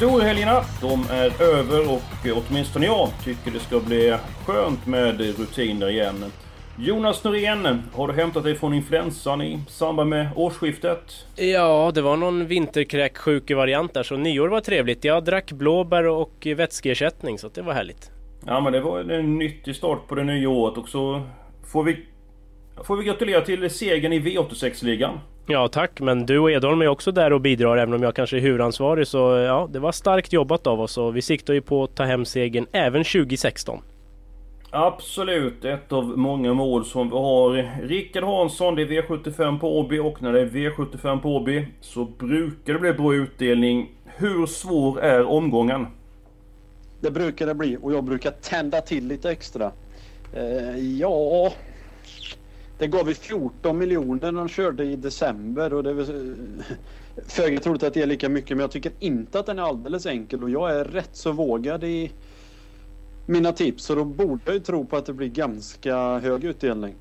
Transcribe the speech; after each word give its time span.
Storhelgerna, 0.00 0.64
de 0.80 1.04
är 1.10 1.42
över 1.42 1.92
och 1.92 2.42
åtminstone 2.48 2.86
jag 2.86 3.08
tycker 3.24 3.50
det 3.50 3.58
ska 3.58 3.80
bli 3.80 4.16
skönt 4.46 4.86
med 4.86 5.20
rutiner 5.20 5.90
igen. 5.90 6.24
Jonas 6.78 7.24
Norén, 7.24 7.82
har 7.94 8.08
du 8.08 8.14
hämtat 8.14 8.44
dig 8.44 8.54
från 8.54 8.74
influensan 8.74 9.42
i 9.42 9.60
samband 9.68 10.10
med 10.10 10.28
årsskiftet? 10.36 11.26
Ja, 11.36 11.90
det 11.94 12.02
var 12.02 12.16
någon 12.16 12.46
vinterkräksjuke-variant 12.46 13.94
där 13.94 14.02
så 14.02 14.16
nyår 14.16 14.48
var 14.48 14.60
trevligt. 14.60 15.04
Jag 15.04 15.24
drack 15.24 15.52
blåbär 15.52 16.06
och 16.06 16.46
vätskeersättning 16.56 17.38
så 17.38 17.48
det 17.48 17.62
var 17.62 17.72
härligt. 17.72 18.10
Ja 18.46 18.60
men 18.60 18.72
det 18.72 18.80
var 18.80 19.00
en 19.00 19.38
nyttig 19.38 19.76
start 19.76 20.08
på 20.08 20.14
det 20.14 20.24
nya 20.24 20.48
året 20.48 20.78
och 20.78 20.88
så 20.88 21.22
får 21.72 21.84
vi, 21.84 22.06
får 22.84 22.96
vi 22.96 23.04
gratulera 23.04 23.40
till 23.40 23.70
segern 23.70 24.12
i 24.12 24.20
V86-ligan. 24.20 25.20
Ja 25.46 25.68
tack, 25.68 26.00
men 26.00 26.26
du 26.26 26.38
och 26.38 26.50
Edholm 26.50 26.82
är 26.82 26.88
också 26.88 27.12
där 27.12 27.32
och 27.32 27.40
bidrar 27.40 27.76
även 27.76 27.94
om 27.94 28.02
jag 28.02 28.14
kanske 28.14 28.36
är 28.36 28.40
huvudansvarig 28.40 29.06
så 29.06 29.18
ja, 29.18 29.68
det 29.72 29.78
var 29.78 29.92
starkt 29.92 30.32
jobbat 30.32 30.66
av 30.66 30.80
oss 30.80 30.98
och 30.98 31.16
vi 31.16 31.22
siktar 31.22 31.54
ju 31.54 31.60
på 31.60 31.84
att 31.84 31.94
ta 31.94 32.04
hem 32.04 32.24
segern 32.24 32.66
även 32.72 33.04
2016. 33.04 33.82
Absolut, 34.72 35.64
ett 35.64 35.92
av 35.92 36.18
många 36.18 36.54
mål 36.54 36.84
som 36.84 37.10
vi 37.10 37.16
har. 37.16 37.80
Rickard 37.86 38.24
Hansson, 38.24 38.74
det 38.74 38.82
är 38.82 38.86
V75 38.86 39.58
på 39.58 39.78
Åby 39.78 39.98
och 39.98 40.22
när 40.22 40.32
det 40.32 40.40
är 40.40 40.46
V75 40.46 41.20
på 41.20 41.36
Åby 41.36 41.66
så 41.80 42.04
brukar 42.04 42.72
det 42.72 42.78
bli 42.78 42.92
bra 42.92 43.14
utdelning. 43.14 43.90
Hur 44.04 44.46
svår 44.46 45.00
är 45.00 45.26
omgången? 45.26 45.86
Det 47.00 47.10
brukar 47.10 47.46
det 47.46 47.54
bli 47.54 47.78
och 47.82 47.92
jag 47.92 48.04
brukar 48.04 48.30
tända 48.30 48.80
till 48.80 49.06
lite 49.06 49.30
extra. 49.30 49.70
Eh, 50.34 50.78
ja, 50.78 51.52
det 52.80 52.86
gav 52.86 53.06
vi 53.06 53.14
14 53.14 53.78
miljoner 53.78 54.32
när 54.32 54.40
de 54.40 54.48
körde 54.48 54.84
i 54.84 54.96
december 54.96 55.74
och 55.74 55.82
det 55.82 55.90
är 55.90 56.34
föga 57.26 57.60
troligt 57.60 57.82
att 57.82 57.94
det 57.94 58.02
är 58.02 58.06
lika 58.06 58.28
mycket 58.28 58.56
men 58.56 58.60
jag 58.60 58.70
tycker 58.70 58.92
inte 58.98 59.38
att 59.38 59.46
den 59.46 59.58
är 59.58 59.62
alldeles 59.62 60.06
enkel 60.06 60.42
och 60.42 60.50
jag 60.50 60.70
är 60.76 60.84
rätt 60.84 61.10
så 61.12 61.32
vågad 61.32 61.84
i 61.84 62.10
mina 63.26 63.52
tips 63.52 63.84
så 63.84 63.94
då 63.94 64.04
borde 64.04 64.40
jag 64.44 64.54
ju 64.54 64.60
tro 64.60 64.86
på 64.86 64.96
att 64.96 65.06
det 65.06 65.12
blir 65.12 65.28
ganska 65.28 66.18
hög 66.18 66.44
utdelning. 66.44 66.94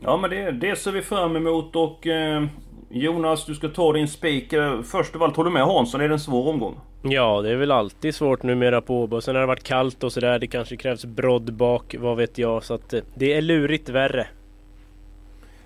Ja 0.00 0.16
men 0.16 0.30
det, 0.30 0.50
det 0.50 0.76
ser 0.76 0.92
vi 0.92 1.02
fram 1.02 1.36
emot 1.36 1.76
och 1.76 2.06
eh, 2.06 2.44
Jonas 2.90 3.46
du 3.46 3.54
ska 3.54 3.68
ta 3.68 3.92
din 3.92 4.08
spik. 4.08 4.54
Först 4.84 5.16
av 5.16 5.22
allt, 5.22 5.36
håller 5.36 5.50
du 5.50 5.54
med 5.54 5.64
Hansson? 5.64 6.00
Är 6.00 6.08
det 6.08 6.14
en 6.14 6.20
svår 6.20 6.48
omgång? 6.48 6.80
Ja, 7.02 7.42
det 7.42 7.50
är 7.50 7.56
väl 7.56 7.70
alltid 7.70 8.14
svårt 8.14 8.42
numera 8.42 8.80
på 8.80 9.02
Åby 9.02 9.16
och 9.16 9.24
sen 9.24 9.34
har 9.34 9.40
det 9.40 9.46
varit 9.46 9.62
kallt 9.62 10.04
och 10.04 10.12
sådär. 10.12 10.38
Det 10.38 10.46
kanske 10.46 10.76
krävs 10.76 11.04
brodd 11.04 11.52
bak, 11.52 11.94
vad 11.98 12.16
vet 12.16 12.38
jag. 12.38 12.64
Så 12.64 12.74
att 12.74 12.94
eh, 12.94 13.00
det 13.14 13.32
är 13.32 13.42
lurigt 13.42 13.88
värre. 13.88 14.26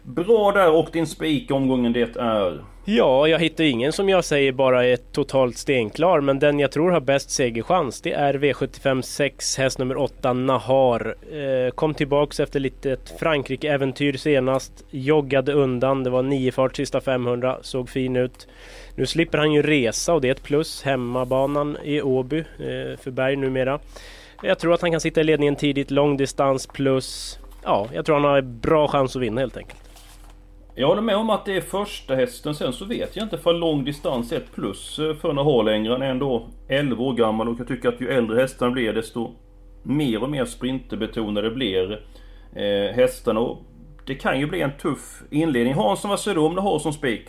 Bra 0.03 0.53
där 0.53 0.73
och 0.73 0.89
din 0.93 1.07
spik 1.07 1.51
i 1.51 1.53
omgången 1.53 1.93
det 1.93 2.17
är? 2.17 2.65
Ja, 2.85 3.29
jag 3.29 3.39
hittar 3.39 3.65
ingen 3.65 3.93
som 3.93 4.09
jag 4.09 4.25
säger 4.25 4.53
bara 4.53 4.87
är 4.87 4.97
totalt 4.97 5.57
stenklar, 5.57 6.21
men 6.21 6.39
den 6.39 6.59
jag 6.59 6.73
tror 6.73 6.91
har 6.91 7.01
bäst 7.01 7.31
segerchans 7.31 8.01
det 8.01 8.13
är 8.13 8.35
V75 8.35 9.03
6, 9.03 9.59
häst 9.59 9.79
nummer 9.79 9.97
8, 9.97 10.33
Nahar. 10.33 11.15
Eh, 11.33 11.71
kom 11.71 11.95
tillbaks 11.95 12.41
efter 12.41 12.61
lite 12.61 12.97
Frankrike-äventyr 13.19 14.17
senast, 14.17 14.85
joggade 14.91 15.53
undan, 15.53 16.05
det 16.05 16.11
var 16.11 16.23
9 16.23 16.53
fart 16.53 16.77
sista 16.77 17.01
500, 17.01 17.59
såg 17.63 17.89
fin 17.89 18.17
ut. 18.17 18.49
Nu 18.95 19.07
slipper 19.07 19.39
han 19.39 19.53
ju 19.53 19.63
resa 19.63 20.15
och 20.15 20.21
det 20.21 20.29
är 20.29 20.33
ett 20.33 20.43
plus, 20.43 20.83
hemmabanan 20.83 21.77
i 21.85 22.03
Åby 22.03 22.39
eh, 22.39 22.99
för 23.01 23.11
Berg 23.11 23.37
numera. 23.37 23.79
Jag 24.43 24.59
tror 24.59 24.75
att 24.75 24.81
han 24.81 24.91
kan 24.91 25.01
sitta 25.01 25.21
i 25.21 25.25
ledningen 25.25 25.57
tidigt, 25.57 25.91
lång 25.91 26.17
distans 26.17 26.67
plus... 26.67 27.39
Ja, 27.65 27.89
jag 27.93 28.07
tror 28.07 28.15
han 28.15 28.25
har 28.25 28.41
bra 28.41 28.89
chans 28.89 29.17
att 29.17 29.23
vinna 29.23 29.41
helt 29.41 29.57
enkelt. 29.57 29.79
Jag 30.75 30.89
håller 30.89 31.03
med 31.03 31.17
om 31.17 31.31
att 31.31 31.45
det 31.45 31.57
är 31.57 31.61
första 31.61 32.15
hästen. 32.15 32.55
Sen 32.55 32.73
så 32.73 32.85
vet 32.85 33.17
jag 33.17 33.25
inte 33.25 33.39
för 33.39 33.53
lång 33.53 33.85
distans 33.85 34.33
är 34.33 34.37
ett 34.37 34.53
plus 34.55 34.99
eh, 34.99 35.05
för 35.05 35.15
för 35.15 35.33
Nahar 35.33 35.63
längre. 35.63 35.93
Han 35.93 36.03
är 36.03 36.11
ändå 36.11 36.49
11 36.69 37.05
år 37.05 37.15
gammal 37.15 37.49
och 37.49 37.61
jag 37.61 37.69
tycker 37.69 37.89
att 37.89 38.01
ju 38.01 38.09
äldre 38.09 38.41
hästarna 38.41 38.71
blir 38.71 38.93
desto 38.93 39.31
mer 39.83 40.23
och 40.23 40.31
mer 40.31 40.45
sprinterbetonade 40.45 41.51
blir 41.51 42.05
eh, 42.55 42.95
hästarna. 42.95 43.41
Och 43.41 43.63
det 44.07 44.15
kan 44.15 44.41
ju 44.41 44.47
bli 44.47 44.61
en 44.61 44.73
tuff 44.83 45.23
inledning. 45.31 45.75
Hansson, 45.75 46.11
vad 46.11 46.21
säger 46.21 46.35
du 46.35 46.41
om 46.41 46.55
du 46.55 46.61
har 46.61 46.79
som 46.79 46.93
spik? 46.93 47.29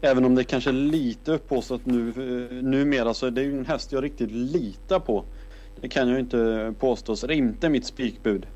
Även 0.00 0.24
om 0.24 0.34
det 0.34 0.44
kanske 0.44 0.70
är 0.70 0.74
lite 0.74 1.32
upphaussat 1.32 1.86
nu, 1.86 2.08
eh, 2.08 2.64
numera 2.64 3.14
så 3.14 3.26
är 3.26 3.30
det 3.30 3.42
ju 3.42 3.58
en 3.58 3.66
häst 3.66 3.92
jag 3.92 4.04
riktigt 4.04 4.30
litar 4.30 5.00
på. 5.00 5.24
Det 5.80 5.88
kan 5.88 6.08
jag 6.08 6.14
ju 6.14 6.20
inte 6.20 6.74
påstå, 6.78 7.16
så 7.16 7.26
det 7.26 7.34
är 7.34 7.36
inte 7.36 7.68
mitt 7.68 7.86
spikbud. 7.86 8.46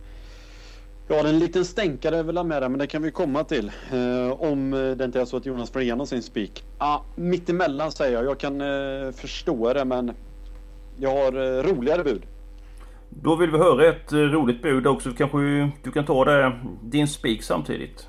Har 1.09 1.25
en 1.25 1.39
liten 1.39 1.65
stänkare 1.65 2.17
jag 2.17 2.25
vill 2.25 2.37
ha 2.37 2.45
med 2.45 2.63
där, 2.63 2.69
men 2.69 2.79
det 2.79 2.87
kan 2.87 3.03
vi 3.03 3.11
komma 3.11 3.45
till. 3.45 3.71
Eh, 3.93 4.43
om 4.43 4.71
det 4.71 5.05
inte 5.05 5.21
är 5.21 5.25
så 5.25 5.37
att 5.37 5.47
Jonas 5.47 5.71
får 5.71 5.83
igenom 5.83 6.07
sin 6.07 6.23
spik. 6.23 6.65
Ah, 6.79 7.01
mittemellan 7.17 7.93
säger 7.93 8.13
jag. 8.17 8.25
Jag 8.25 8.39
kan 8.39 8.61
eh, 8.61 9.13
förstå 9.13 9.73
det, 9.73 9.85
men 9.85 10.13
jag 10.97 11.11
har 11.11 11.33
eh, 11.33 11.63
roligare 11.63 12.05
bud. 12.05 12.23
Då 13.11 13.37
vill 13.37 13.51
vi 13.51 13.59
höra 13.59 13.89
ett 13.89 14.13
eh, 14.13 14.19
roligt 14.19 14.63
bud 14.63 14.87
också. 14.87 15.11
Kanske 15.11 15.39
du 15.83 15.91
kan 15.93 16.05
ta 16.05 16.25
det, 16.25 16.61
din 16.83 17.09
spik 17.09 17.43
samtidigt. 17.43 18.07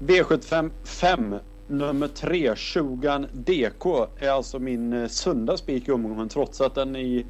V75 0.00 0.70
5 0.84 1.34
nummer 1.68 2.08
3 2.08 2.56
Shogun 2.56 3.26
DK 3.32 3.86
är 4.18 4.30
alltså 4.30 4.58
min 4.58 4.92
eh, 4.92 5.08
sunda 5.08 5.56
spik 5.56 5.88
i 5.88 5.92
omgången 5.92 6.28
trots 6.28 6.60
att 6.60 6.74
den 6.74 6.96
i, 6.96 7.26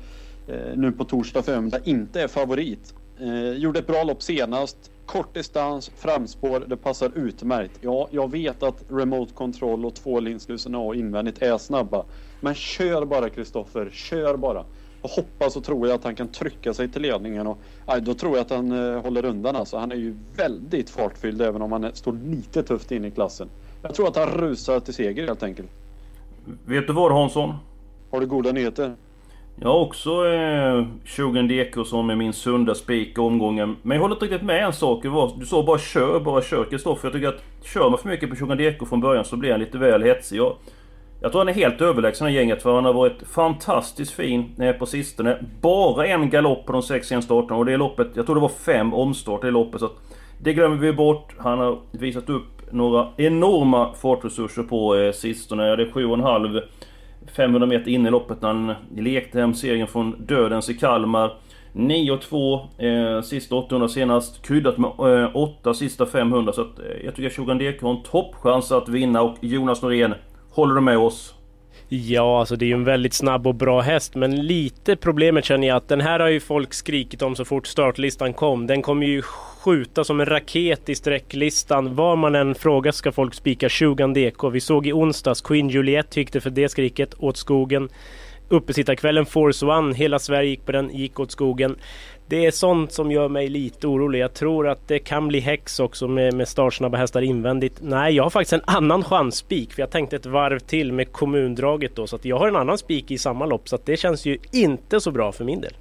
eh, 0.49 0.77
nu 0.77 0.93
på 0.93 1.05
torsdag 1.05 1.43
förmiddag 1.43 1.79
inte 1.85 2.23
är 2.23 2.29
favorit. 2.29 2.95
Eh, 3.21 3.53
gjorde 3.53 3.79
ett 3.79 3.87
bra 3.87 4.05
lopp 4.05 4.23
senast. 4.23 4.91
Kort 5.07 5.35
distans, 5.35 5.91
framspår, 5.97 6.65
det 6.67 6.77
passar 6.77 7.11
utmärkt. 7.15 7.79
Ja, 7.81 8.09
jag 8.11 8.31
vet 8.31 8.63
att 8.63 8.85
remote 8.89 9.35
control 9.35 9.85
och 9.85 9.95
tvålinslusen 9.95 10.75
A 10.75 10.95
invändigt 10.95 11.43
är 11.43 11.59
snabba. 11.59 12.05
Men 12.41 12.55
kör 12.55 13.05
bara 13.05 13.31
Kristoffer, 13.31 13.91
kör 13.93 14.37
bara. 14.37 14.65
Jag 15.03 15.09
hoppas 15.09 15.57
och 15.57 15.65
tror 15.65 15.89
jag 15.89 15.95
att 15.95 16.05
han 16.05 16.15
kan 16.15 16.29
trycka 16.29 16.75
sig 16.75 16.89
till 16.89 17.03
ledningen 17.03 17.47
och 17.47 17.59
aj, 17.87 18.01
då 18.01 18.15
tror 18.15 18.37
jag 18.37 18.41
att 18.41 18.51
han 18.51 18.73
eh, 18.73 19.03
håller 19.03 19.25
undan 19.25 19.57
alltså. 19.57 19.77
Han 19.77 19.93
är 19.93 19.97
ju 19.97 20.17
väldigt 20.37 20.91
fartfylld 20.91 21.43
även 21.43 21.63
om 21.63 21.73
han 21.73 21.85
är, 21.85 21.93
står 21.93 22.13
lite 22.13 22.63
tufft 22.63 22.93
in 22.93 23.05
i 23.05 23.11
klassen. 23.11 23.49
Jag 23.83 23.95
tror 23.95 24.09
att 24.09 24.17
han 24.17 24.29
rusar 24.29 24.81
till 24.81 24.95
seger 24.95 25.27
helt 25.27 25.43
enkelt. 25.43 25.71
Vet 26.67 26.87
du 26.87 26.93
vad 26.93 27.13
Hansson? 27.13 27.55
Har 28.11 28.21
du 28.21 28.27
goda 28.27 28.53
nyheter? 28.53 28.97
Jag 29.61 29.69
har 29.69 29.81
också 29.81 30.27
eh, 30.27 30.85
20 31.05 31.43
Deko 31.43 31.85
som 31.85 32.11
är 32.11 32.17
min 32.17 32.33
sunda 32.33 32.75
spik 32.75 33.19
i 33.19 33.21
omgången. 33.21 33.77
Men 33.83 33.95
jag 33.95 34.03
håller 34.03 34.15
inte 34.15 34.25
riktigt 34.25 34.43
med 34.43 34.65
en 34.65 34.73
sak. 34.73 35.03
Du 35.39 35.47
sa 35.47 35.63
bara 35.63 35.79
kör, 35.79 36.21
bara 36.21 36.43
kör 36.43 36.65
Kristoffer. 36.65 37.09
Jag 37.09 37.13
tycker 37.13 37.29
att 37.29 37.43
kör 37.63 37.91
man 37.91 37.99
för 37.99 38.09
mycket 38.09 38.31
på 38.31 38.37
20 38.37 38.55
Deko 38.55 38.87
från 38.87 39.01
början 39.01 39.25
så 39.25 39.37
blir 39.37 39.51
han 39.51 39.61
lite 39.61 39.79
väl 39.79 40.03
hetsig. 40.03 40.39
Jag, 40.39 40.57
jag 41.21 41.33
tror 41.33 41.41
han 41.41 41.49
är 41.49 41.53
helt 41.53 41.81
överlägsen 41.81 42.29
i 42.29 42.33
gänget 42.33 42.63
för 42.63 42.75
han 42.75 42.85
har 42.85 42.93
varit 42.93 43.23
fantastiskt 43.35 44.13
fin 44.13 44.51
eh, 44.61 44.73
på 44.73 44.87
sistone. 44.87 45.39
Bara 45.61 46.07
en 46.07 46.31
galopp 46.31 46.67
på 46.67 46.73
de 46.73 46.83
sex 46.83 47.09
senaste 47.09 47.27
starterna 47.27 47.57
och 47.57 47.67
det 47.67 47.77
loppet, 47.77 48.09
jag 48.15 48.27
tror 48.27 48.35
det 48.35 48.43
var 48.43 48.49
fem 48.49 48.95
omstarter 48.95 49.49
i 49.49 49.51
loppet. 49.51 49.81
Så 49.81 49.87
att 49.87 49.97
det 50.39 50.53
glömmer 50.53 50.77
vi 50.77 50.93
bort. 50.93 51.35
Han 51.39 51.59
har 51.59 51.79
visat 51.91 52.29
upp 52.31 52.73
några 52.73 53.09
enorma 53.17 53.95
fartresurser 53.95 54.63
på 54.63 54.97
eh, 54.97 55.13
sistone. 55.13 55.77
Det 55.77 55.83
är 55.83 55.87
7,5 55.87 56.63
500 57.37 57.67
meter 57.67 57.91
in 57.91 58.07
i 58.07 58.11
loppet 58.11 58.43
när 58.43 58.49
han 58.49 58.75
lekte 58.97 59.41
hem 59.41 59.55
segern 59.55 59.87
från 59.87 60.27
Dödens 60.27 60.71
i 60.71 60.75
Kalmar. 60.75 61.33
9-2 61.75 62.61
eh, 62.79 63.23
sista 63.23 63.55
800 63.55 63.89
senast, 63.89 64.43
kryddat 64.43 64.79
med 64.79 65.23
eh, 65.23 65.37
8 65.37 65.75
sista 65.75 66.07
500 66.07 66.53
så 66.53 66.61
att, 66.61 66.79
eh, 66.79 67.05
jag 67.05 67.15
tycker 67.15 67.27
att 67.27 67.37
Shogun 67.37 67.59
DK 67.59 67.83
har 67.83 67.91
en 67.91 68.03
toppchans 68.03 68.73
att 68.73 68.89
vinna 68.89 69.23
och 69.23 69.37
Jonas 69.41 69.83
Norén, 69.83 70.15
håller 70.51 70.75
du 70.75 70.81
med 70.81 70.99
oss? 70.99 71.34
Ja, 71.97 72.41
alltså 72.41 72.57
det 72.57 72.65
är 72.65 72.67
ju 72.67 72.75
en 72.75 72.85
väldigt 72.85 73.15
snabb 73.15 73.47
och 73.47 73.55
bra 73.55 73.81
häst, 73.81 74.15
men 74.15 74.47
lite 74.47 74.97
problemet 74.97 75.45
känner 75.45 75.69
jag 75.69 75.77
att 75.77 75.89
den 75.89 76.01
här 76.01 76.21
har 76.21 76.29
ju 76.29 76.41
folk 76.41 76.75
skrikit 76.75 77.23
om 77.23 77.37
så 77.37 77.45
fort 77.45 77.67
startlistan 77.67 78.33
kom. 78.33 78.67
Den 78.67 78.83
kommer 78.83 79.07
ju 79.07 79.23
skjuta 79.23 80.05
som 80.05 80.21
en 80.21 80.27
raket 80.27 80.89
i 80.89 80.95
sträcklistan. 80.95 81.95
Var 81.95 82.17
man 82.17 82.35
än 82.35 82.55
frågar 82.55 82.93
ska 82.93 83.13
folk 83.13 83.35
spika 83.35 83.69
20 83.69 84.07
DK. 84.07 84.45
Vi 84.53 84.61
såg 84.61 84.87
i 84.87 84.93
onsdags 84.93 85.41
Queen 85.41 85.69
Juliet 85.69 86.11
tyckte 86.11 86.41
för 86.41 86.51
det 86.51 86.69
skriket 86.69 87.15
åt 87.19 87.37
skogen. 87.37 87.89
Uppesittarkvällen 88.49 89.27
Force 89.27 89.67
One, 89.67 89.95
hela 89.95 90.19
Sverige 90.19 90.51
gick 90.51 90.67
på 90.67 90.73
den, 90.73 90.91
gick 90.91 91.21
åt 91.21 91.33
skogen. 91.33 91.77
Det 92.29 92.47
är 92.47 92.51
sånt 92.51 92.93
som 92.93 93.11
gör 93.11 93.29
mig 93.29 93.49
lite 93.49 93.87
orolig. 93.87 94.19
Jag 94.19 94.35
tror 94.35 94.69
att 94.69 94.89
det 94.89 94.99
kan 94.99 95.29
bli 95.29 95.41
häx 95.41 95.81
också 95.81 96.09
med, 96.09 96.35
med 96.35 96.49
startsnabba 96.49 96.99
hästar 96.99 97.23
invändigt. 97.23 97.79
Nej, 97.81 98.15
jag 98.15 98.23
har 98.23 98.31
faktiskt 98.31 98.53
en 98.53 98.63
annan 98.65 99.05
chansspik. 99.05 99.73
För 99.73 99.83
jag 99.83 99.91
tänkte 99.91 100.17
ett 100.17 100.27
varv 100.27 100.59
till 100.59 100.93
med 100.93 101.13
kommundraget 101.13 101.97
då. 101.97 102.07
Så 102.07 102.17
att 102.17 102.25
jag 102.25 102.39
har 102.39 102.49
en 102.49 102.57
annan 102.57 102.79
spik 102.79 103.11
i 103.11 103.19
samma 103.19 103.47
lopp. 103.47 103.69
Så 103.69 103.77
att 103.77 103.87
det 103.87 103.97
känns 103.97 104.27
ju 104.27 104.39
inte 104.53 105.01
så 105.01 105.11
bra 105.11 105.33
för 105.33 105.45
min 105.45 105.61
del. 105.61 105.73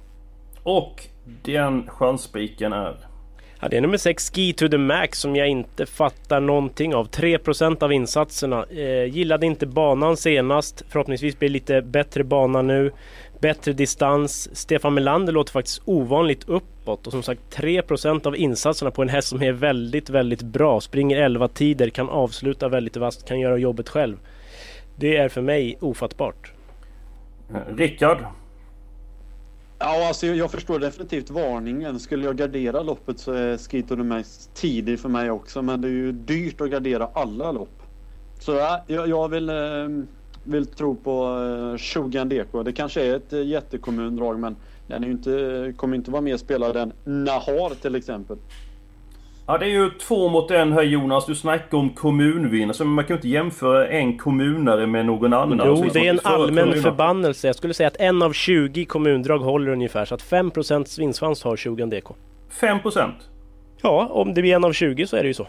Och 0.62 1.04
den 1.42 1.90
chansspiken 1.90 2.72
är? 2.72 2.96
Ja, 3.60 3.68
det 3.68 3.76
är 3.76 3.80
nummer 3.80 3.96
6 3.96 4.30
Ski 4.30 4.52
to 4.52 4.68
the 4.68 4.78
Max 4.78 5.18
som 5.18 5.36
jag 5.36 5.48
inte 5.48 5.86
fattar 5.86 6.40
någonting 6.40 6.94
av. 6.94 7.08
3% 7.08 7.82
av 7.82 7.92
insatserna. 7.92 8.64
Eh, 8.64 9.04
gillade 9.04 9.46
inte 9.46 9.66
banan 9.66 10.16
senast. 10.16 10.82
Förhoppningsvis 10.88 11.38
blir 11.38 11.48
det 11.48 11.52
lite 11.52 11.82
bättre 11.82 12.24
bana 12.24 12.62
nu. 12.62 12.92
Bättre 13.44 13.72
distans. 13.72 14.56
Stefan 14.56 14.94
Melander 14.94 15.32
låter 15.32 15.52
faktiskt 15.52 15.82
ovanligt 15.84 16.48
uppåt. 16.48 17.06
Och 17.06 17.12
som 17.12 17.22
sagt 17.22 17.40
3% 17.56 18.26
av 18.26 18.36
insatserna 18.36 18.90
på 18.90 19.02
en 19.02 19.08
häst 19.08 19.28
som 19.28 19.42
är 19.42 19.52
väldigt, 19.52 20.10
väldigt 20.10 20.42
bra. 20.42 20.80
Springer 20.80 21.16
11 21.16 21.48
tider, 21.48 21.88
kan 21.90 22.08
avsluta 22.08 22.68
väldigt 22.68 22.96
vasst, 22.96 23.28
kan 23.28 23.40
göra 23.40 23.56
jobbet 23.56 23.88
själv. 23.88 24.16
Det 24.96 25.16
är 25.16 25.28
för 25.28 25.42
mig 25.42 25.78
ofattbart. 25.80 26.52
Rickard? 27.68 28.18
Ja, 29.78 30.08
alltså 30.08 30.26
jag 30.26 30.50
förstår 30.50 30.78
definitivt 30.78 31.30
varningen. 31.30 32.00
Skulle 32.00 32.24
jag 32.24 32.36
gardera 32.36 32.82
loppet 32.82 33.18
så 33.18 33.32
är 33.32 33.56
Skito 33.56 33.96
the 33.96 34.02
mest 34.02 34.54
tidig 34.54 35.00
för 35.00 35.08
mig 35.08 35.30
också. 35.30 35.62
Men 35.62 35.80
det 35.80 35.88
är 35.88 35.92
ju 35.92 36.12
dyrt 36.12 36.60
att 36.60 36.70
gardera 36.70 37.08
alla 37.14 37.52
lopp. 37.52 37.82
Så 38.40 38.52
ja, 38.52 38.84
jag, 38.86 39.08
jag 39.08 39.28
vill, 39.28 39.48
eh, 39.48 39.54
vill 40.44 40.66
tro 40.66 40.94
på 40.94 41.38
eh, 41.72 41.78
20 41.78 42.24
DK. 42.24 42.62
Det 42.64 42.72
kanske 42.72 43.02
är 43.02 43.16
ett 43.16 43.32
eh, 43.32 43.46
jättekommundrag 43.46 44.38
men 44.38 44.56
den 44.86 45.04
är 45.04 45.08
inte, 45.08 45.72
kommer 45.76 45.96
inte 45.96 46.10
vara 46.10 46.22
mer 46.22 46.36
spelad 46.36 46.76
än 46.76 46.92
Nahar 47.04 47.74
till 47.82 47.94
exempel. 47.94 48.36
Ja 49.46 49.58
det 49.58 49.66
är 49.66 49.70
ju 49.70 49.90
två 49.90 50.28
mot 50.28 50.50
en 50.50 50.72
här 50.72 50.82
Jonas. 50.82 51.26
Du 51.26 51.34
snackar 51.34 51.78
om 51.78 51.90
kommunvinnare. 51.90 52.74
Så 52.74 52.84
man 52.84 53.04
kan 53.04 53.14
ju 53.14 53.18
inte 53.18 53.28
jämföra 53.28 53.88
en 53.88 54.18
kommunare 54.18 54.86
med 54.86 55.06
någon 55.06 55.32
annan. 55.32 55.60
Jo, 55.64 55.84
det 55.92 56.06
är 56.06 56.10
en 56.10 56.20
allmän 56.22 56.82
förbannelse. 56.82 57.46
Jag 57.46 57.56
skulle 57.56 57.74
säga 57.74 57.86
att 57.86 57.96
en 57.96 58.22
av 58.22 58.32
20 58.32 58.84
kommundrag 58.84 59.38
håller 59.38 59.72
ungefär. 59.72 60.04
Så 60.04 60.14
att 60.14 60.22
5% 60.22 60.98
vinstchans 60.98 61.42
har 61.44 61.56
20 61.56 61.86
DK. 61.86 62.08
5%? 62.60 63.10
Ja, 63.82 64.08
om 64.10 64.34
det 64.34 64.42
blir 64.42 64.54
en 64.54 64.64
av 64.64 64.72
20 64.72 65.06
så 65.06 65.16
är 65.16 65.22
det 65.22 65.28
ju 65.28 65.34
så. 65.34 65.46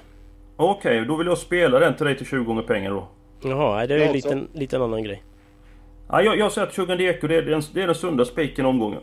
Okej, 0.58 0.98
okay, 0.98 1.08
då 1.08 1.16
vill 1.16 1.28
jag 1.28 1.38
spela 1.38 1.80
den 1.80 1.96
till 1.96 2.06
dig 2.06 2.18
till 2.18 2.26
20 2.26 2.44
gånger 2.44 2.62
pengar 2.62 2.92
då. 2.92 3.08
Jaha, 3.50 3.88
det 3.88 3.94
är 3.94 3.98
ju 3.98 4.04
en 4.04 4.14
liten, 4.14 4.48
liten 4.54 4.82
annan 4.82 5.04
grej. 5.04 5.24
Ja, 6.10 6.22
jag, 6.22 6.38
jag 6.38 6.52
säger 6.52 6.68
att 6.68 6.74
20 6.74 6.96
DK 6.96 7.22
det 7.28 7.36
är 7.36 7.42
den, 7.42 7.62
det 7.74 7.82
är 7.82 7.88
den 7.88 7.96
sunda 7.96 8.26
spiken 8.26 8.66
omgången. 8.66 9.02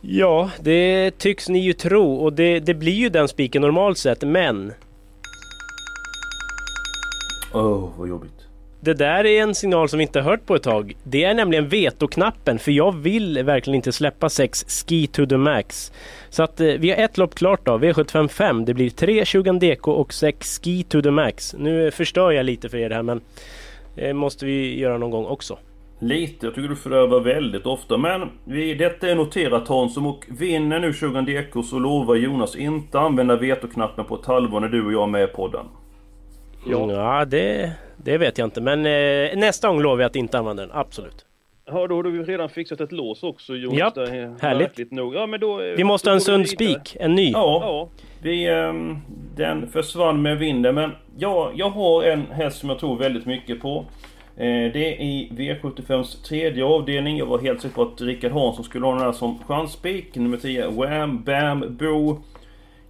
Ja, 0.00 0.50
det 0.60 1.10
tycks 1.18 1.48
ni 1.48 1.58
ju 1.58 1.72
tro 1.72 2.14
och 2.14 2.32
det, 2.32 2.60
det 2.60 2.74
blir 2.74 2.92
ju 2.92 3.08
den 3.08 3.28
spiken 3.28 3.62
normalt 3.62 3.98
sett, 3.98 4.22
men... 4.22 4.72
Åh, 7.52 7.62
oh, 7.62 7.90
vad 7.98 8.08
jobbigt. 8.08 8.35
Det 8.86 8.94
där 8.94 9.26
är 9.26 9.42
en 9.42 9.54
signal 9.54 9.88
som 9.88 9.98
vi 9.98 10.02
inte 10.02 10.20
hört 10.20 10.46
på 10.46 10.54
ett 10.54 10.62
tag. 10.62 10.96
Det 11.04 11.24
är 11.24 11.34
nämligen 11.34 11.68
vetoknappen, 11.68 12.58
för 12.58 12.72
jag 12.72 12.96
vill 12.96 13.44
verkligen 13.44 13.74
inte 13.74 13.92
släppa 13.92 14.28
6 14.28 14.64
Ski 14.68 15.06
to 15.06 15.26
the 15.26 15.36
Max. 15.36 15.92
Så 16.30 16.42
att 16.42 16.60
eh, 16.60 16.66
vi 16.66 16.90
har 16.90 16.96
ett 16.96 17.18
lopp 17.18 17.34
klart 17.34 17.60
då, 17.64 17.78
V755. 17.78 18.64
Det 18.64 18.74
blir 18.74 18.90
3 18.90 19.24
20 19.24 19.52
DK 19.52 19.88
och 19.88 20.14
6 20.14 20.60
Ski 20.60 20.82
to 20.82 21.02
the 21.02 21.10
Max. 21.10 21.54
Nu 21.58 21.86
eh, 21.86 21.90
förstör 21.90 22.30
jag 22.30 22.46
lite 22.46 22.68
för 22.68 22.78
er 22.78 22.90
här 22.90 23.02
men 23.02 23.20
det 23.94 24.14
måste 24.14 24.46
vi 24.46 24.78
göra 24.78 24.98
någon 24.98 25.10
gång 25.10 25.26
också. 25.26 25.58
Lite, 25.98 26.46
jag 26.46 26.54
tycker 26.54 26.68
du 26.68 26.76
förövar 26.76 27.20
väldigt 27.20 27.66
ofta. 27.66 27.96
Men 27.96 28.30
vi, 28.44 28.74
detta 28.74 29.08
är 29.08 29.14
noterat 29.14 29.68
Hansson 29.68 30.06
och 30.06 30.24
vinner 30.28 30.80
nu 30.80 30.92
20 30.92 31.20
DK 31.20 31.64
så 31.64 31.78
lovar 31.78 32.14
Jonas 32.14 32.56
inte 32.56 32.98
använda 32.98 33.36
vetoknappen 33.36 34.04
på 34.04 34.14
ett 34.14 34.26
halvår 34.26 34.60
när 34.60 34.68
du 34.68 34.86
och 34.86 34.92
jag 34.92 35.02
är 35.02 35.06
med 35.06 35.24
i 35.24 35.26
podden. 35.26 35.66
Ja, 36.70 36.92
ja 36.92 37.24
det, 37.24 37.72
det 37.96 38.18
vet 38.18 38.38
jag 38.38 38.46
inte. 38.46 38.60
Men 38.60 38.86
eh, 38.86 39.38
nästa 39.38 39.68
gång 39.68 39.80
lovar 39.80 40.00
jag 40.02 40.08
att 40.08 40.16
inte 40.16 40.38
använda 40.38 40.66
den, 40.66 40.76
absolut. 40.76 41.26
Ja, 41.66 41.86
då 41.86 41.94
har 41.94 42.02
du 42.02 42.24
redan 42.24 42.48
fixat 42.48 42.80
ett 42.80 42.92
lås 42.92 43.22
också 43.22 43.54
Jonas. 43.54 43.78
Japp, 43.78 43.98
härligt. 44.40 44.92
Nog. 44.92 45.14
Ja, 45.14 45.26
men 45.26 45.40
då, 45.40 45.56
vi 45.56 45.84
måste 45.84 46.10
ha 46.10 46.14
en 46.14 46.20
sund 46.20 46.48
spik, 46.48 46.96
en 47.00 47.14
ny. 47.14 47.30
Ja, 47.30 47.60
ja. 47.62 47.88
Vi, 48.22 48.50
um, 48.50 48.98
den 49.36 49.68
försvann 49.68 50.22
med 50.22 50.38
vinden. 50.38 50.74
Men 50.74 50.90
ja, 51.18 51.52
jag 51.54 51.70
har 51.70 52.02
en 52.02 52.26
häst 52.30 52.58
som 52.58 52.68
jag 52.68 52.78
tror 52.78 52.96
väldigt 52.96 53.26
mycket 53.26 53.60
på. 53.60 53.84
Eh, 54.36 54.72
det 54.72 54.94
är 54.94 55.00
i 55.00 55.28
V75s 55.32 56.22
tredje 56.22 56.64
avdelning. 56.64 57.18
Jag 57.18 57.26
var 57.26 57.38
helt 57.38 57.62
säker 57.62 57.74
på 57.74 57.82
att 57.82 58.00
Rickard 58.00 58.32
Hansson 58.32 58.64
skulle 58.64 58.86
ha 58.86 58.92
den 58.92 59.02
här 59.02 59.12
som 59.12 59.38
chanspik. 59.46 60.14
Nummer 60.14 60.36
10, 60.36 60.70
Wham 60.70 61.22
Bam 61.22 61.76
Bo. 61.76 62.18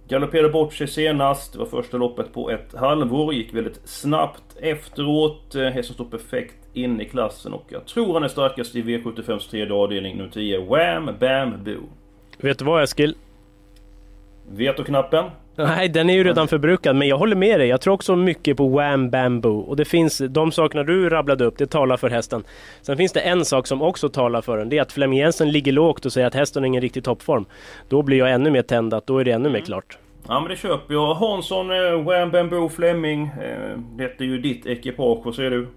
Galopperade 0.07 0.49
bort 0.49 0.73
sig 0.73 0.87
senast. 0.87 1.53
Det 1.53 1.59
var 1.59 1.65
första 1.65 1.97
loppet 1.97 2.33
på 2.33 2.51
ett 2.51 2.73
halvår. 2.75 3.33
Gick 3.33 3.53
väldigt 3.53 3.81
snabbt 3.83 4.57
efteråt. 4.61 5.55
Eh, 5.55 5.63
hästen 5.63 5.93
står 5.93 6.05
perfekt 6.05 6.55
inne 6.73 7.03
i 7.03 7.09
klassen 7.09 7.53
och 7.53 7.65
jag 7.69 7.85
tror 7.85 8.13
han 8.13 8.23
är 8.23 8.27
starkast 8.27 8.75
i 8.75 8.81
V75s 8.81 9.49
tredje 9.49 9.73
avdelning. 9.73 10.17
Nummer 10.17 10.29
10, 10.29 10.65
Wham 10.65 11.09
Bam 11.19 11.63
Bo. 11.63 11.77
Vet 12.37 12.59
du 12.59 12.65
vad 12.65 12.83
Eskil? 12.83 13.15
Vetoknappen. 14.49 15.25
Nej, 15.57 15.89
den 15.89 16.09
är 16.09 16.13
ju 16.13 16.23
redan 16.23 16.47
förbrukad, 16.47 16.95
men 16.95 17.07
jag 17.07 17.17
håller 17.17 17.35
med 17.35 17.59
dig. 17.59 17.67
Jag 17.67 17.81
tror 17.81 17.93
också 17.93 18.15
mycket 18.15 18.57
på 18.57 18.67
Wham 18.67 19.09
Bamboo. 19.09 19.59
Och 19.59 19.75
det 19.75 19.85
finns, 19.85 20.17
de 20.29 20.51
sakerna 20.51 20.83
du 20.83 21.09
rabblade 21.09 21.45
upp, 21.45 21.57
det 21.57 21.67
talar 21.67 21.97
för 21.97 22.09
hästen. 22.09 22.43
Sen 22.81 22.97
finns 22.97 23.13
det 23.13 23.19
en 23.19 23.45
sak 23.45 23.67
som 23.67 23.81
också 23.81 24.09
talar 24.09 24.41
för 24.41 24.57
den. 24.57 24.69
Det 24.69 24.77
är 24.77 24.81
att 24.81 24.91
Flemming 24.91 25.19
Jensen 25.19 25.51
ligger 25.51 25.71
lågt 25.71 26.05
och 26.05 26.13
säger 26.13 26.27
att 26.27 26.33
hästen 26.33 26.63
har 26.63 26.67
ingen 26.67 26.81
riktig 26.81 27.03
toppform. 27.03 27.45
Då 27.89 28.01
blir 28.01 28.17
jag 28.17 28.31
ännu 28.31 28.51
mer 28.51 28.61
tänd 28.61 28.93
att 28.93 29.07
då 29.07 29.17
är 29.17 29.23
det 29.23 29.31
ännu 29.31 29.49
mm. 29.49 29.51
mer 29.51 29.65
klart. 29.65 29.97
Ja 30.27 30.39
men 30.39 30.49
det 30.49 30.55
köper 30.55 30.93
jag. 30.93 31.13
Hansson, 31.13 31.71
eh, 31.71 32.03
Wham 32.03 32.31
Bamboo, 32.31 32.69
Flemming. 32.69 33.21
Eh, 33.23 33.79
detta 33.97 34.23
är 34.23 34.27
ju 34.27 34.37
ditt 34.37 34.65
ekipage, 34.65 35.21
vad 35.25 35.35
säger 35.35 35.51
du? 35.51 35.67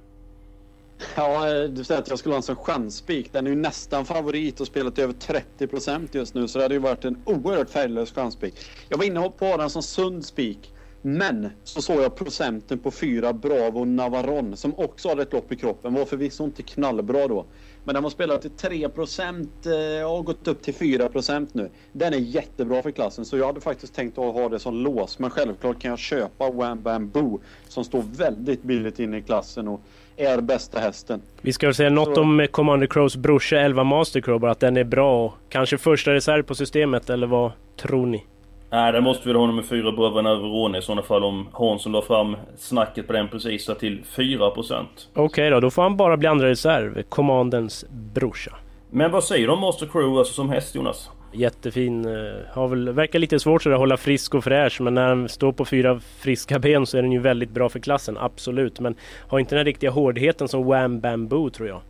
Ja, 1.17 1.49
eh, 1.49 1.65
du 1.65 1.85
säger 1.85 2.01
att 2.01 2.09
jag 2.09 2.19
skulle 2.19 2.33
ha 2.33 2.37
en 2.37 2.43
sån 2.43 2.57
chansspik. 2.57 3.33
Den 3.33 3.47
är 3.47 3.51
ju 3.51 3.57
nästan 3.57 4.05
favorit 4.05 4.61
och 4.61 4.67
spelat 4.67 4.99
över 4.99 5.13
30 5.13 5.67
procent 5.67 6.15
just 6.15 6.35
nu. 6.35 6.49
Så 6.49 6.59
det 6.59 6.65
hade 6.65 6.75
ju 6.75 6.81
varit 6.81 7.05
en 7.05 7.23
oerhört 7.25 7.71
färglös 7.71 8.13
chansspik. 8.13 8.55
Jag 8.89 8.99
var 8.99 9.05
inne 9.05 9.31
på 9.39 9.57
den 9.57 9.71
som 9.71 9.83
sund 9.83 10.25
spik. 10.25 10.73
Men 11.03 11.51
så 11.65 11.83
såg 11.83 12.01
jag 12.01 12.17
procenten 12.17 12.79
på 12.79 12.91
fyra 12.91 13.33
Bravo 13.33 13.85
Navarone 13.85 14.57
som 14.57 14.75
också 14.77 15.09
hade 15.09 15.23
ett 15.23 15.33
lopp 15.33 15.53
i 15.53 15.57
kroppen. 15.57 15.95
Var 15.95 16.05
förvisso 16.05 16.45
inte 16.45 16.63
knallbra 16.63 17.29
då. 17.29 17.47
Men 17.85 17.95
den 17.95 18.05
har 18.05 18.11
spelat 18.11 18.43
till 18.43 18.51
3 18.51 18.89
procent 18.89 19.67
eh, 19.67 20.13
och 20.13 20.25
gått 20.25 20.49
upp 20.49 20.63
till 20.63 20.75
4 20.75 21.09
procent 21.09 21.55
nu. 21.55 21.71
Den 21.93 22.15
är 22.15 22.19
jättebra 22.19 22.83
för 22.83 22.91
klassen 22.91 23.25
så 23.25 23.37
jag 23.37 23.47
hade 23.47 23.61
faktiskt 23.61 23.95
tänkt 23.95 24.19
att 24.19 24.35
ha 24.35 24.49
det 24.49 24.59
som 24.59 24.75
lås. 24.75 25.19
Men 25.19 25.31
självklart 25.31 25.81
kan 25.81 25.91
jag 25.91 25.99
köpa 25.99 26.51
Wham 26.51 26.83
Bam 26.83 27.11
Boo 27.11 27.41
som 27.69 27.85
står 27.85 28.03
väldigt 28.03 28.63
billigt 28.63 28.99
inne 28.99 29.19
i 29.19 29.23
klassen 29.23 29.69
och 29.69 29.81
är 30.21 30.41
bästa 30.41 30.79
hästen. 30.79 31.23
Vi 31.41 31.53
ska 31.53 31.67
väl 31.67 31.75
säga 31.75 31.91
något 31.91 32.15
så. 32.15 32.21
om 32.21 32.47
Commander 32.51 32.87
Crows 32.87 33.17
brorsa 33.17 33.61
11 33.61 33.85
Mastercrow 33.85 34.41
bara 34.41 34.51
att 34.51 34.61
den 34.61 34.77
är 34.77 34.85
bra 34.85 35.25
och 35.25 35.33
kanske 35.49 35.79
första 35.79 36.15
reserv 36.15 36.43
på 36.43 36.55
systemet 36.55 37.11
eller 37.11 37.27
vad 37.27 37.53
tror 37.77 38.07
ni? 38.07 38.25
Nej, 38.73 38.93
det 38.93 39.01
måste 39.01 39.29
väl 39.29 39.37
ha 39.37 39.47
nummer 39.47 39.63
fyra 39.63 39.93
Bröderna 39.93 40.35
Verone 40.35 40.79
i 40.79 40.83
sådana 40.83 41.03
fall 41.03 41.25
om 41.25 41.49
Hansson 41.53 41.93
la 41.93 42.03
fram 42.03 42.37
snacket 42.59 43.07
på 43.07 43.13
den 43.13 43.29
precis 43.29 43.71
till 43.79 44.03
4%. 44.17 44.85
Okej 45.13 45.25
okay 45.25 45.51
då, 45.51 45.61
då 45.61 45.71
får 45.71 45.83
han 45.83 45.97
bara 45.97 46.17
bli 46.17 46.29
andra 46.29 46.49
reserv. 46.49 47.03
Commandens 47.09 47.85
brorsa. 47.91 48.57
Men 48.91 49.11
vad 49.11 49.25
säger 49.25 49.47
du 49.47 49.53
om 49.53 49.61
Master 49.61 49.87
Crew 49.87 50.19
alltså 50.19 50.35
som 50.35 50.51
häst 50.51 50.75
Jonas? 50.75 51.11
Jättefin. 51.33 52.05
Eh, 52.05 52.33
har 52.53 52.69
väl, 52.69 52.93
verkar 52.93 53.19
lite 53.19 53.41
svårt 53.41 53.67
att 53.67 53.79
hålla 53.79 53.97
frisk 53.97 54.35
och 54.35 54.45
fräsch 54.45 54.81
men 54.81 54.95
när 54.95 55.09
den 55.09 55.29
står 55.29 55.53
på 55.53 55.65
fyra 55.65 56.01
friska 56.19 56.59
ben 56.59 56.87
så 56.87 56.99
är 56.99 57.03
den 57.03 57.13
ju 57.13 57.19
väldigt 57.21 57.51
bra 57.51 57.69
för 57.69 57.79
klassen, 57.79 58.17
absolut. 58.19 58.81
Men 58.81 58.95
har 59.29 59.39
inte 59.39 59.57
den 59.57 59.65
riktiga 59.65 59.91
hårdheten 59.91 60.49
som 60.49 60.65
Wham 60.67 61.01
Bamboo 61.01 61.51
tror 61.51 61.69
jag. 61.69 61.81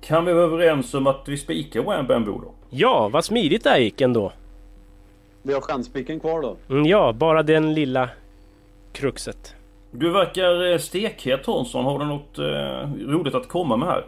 Kan 0.00 0.24
vi 0.24 0.32
vara 0.32 0.44
överens 0.44 0.94
om 0.94 1.06
att 1.06 1.24
vi 1.26 1.36
spikar 1.36 1.82
Wham 1.82 2.06
Bamboo 2.06 2.40
då? 2.40 2.52
Ja, 2.70 3.08
vad 3.12 3.24
smidigt 3.24 3.64
det 3.64 3.70
här 3.70 3.78
gick 3.78 4.00
ändå. 4.00 4.32
Vi 5.42 5.52
har 5.52 5.60
chanspiken 5.60 6.20
kvar 6.20 6.42
då? 6.42 6.56
Mm, 6.70 6.86
ja, 6.86 7.12
bara 7.12 7.42
den 7.42 7.74
lilla 7.74 8.08
kruxet. 8.92 9.54
Du 9.90 10.10
verkar 10.10 10.72
eh, 10.72 10.78
stekhet 10.78 11.46
Hansson. 11.46 11.84
Har 11.84 11.98
du 11.98 12.04
något 12.04 12.38
eh, 12.38 13.08
roligt 13.12 13.34
att 13.34 13.48
komma 13.48 13.76
med 13.76 13.88
här? 13.88 14.04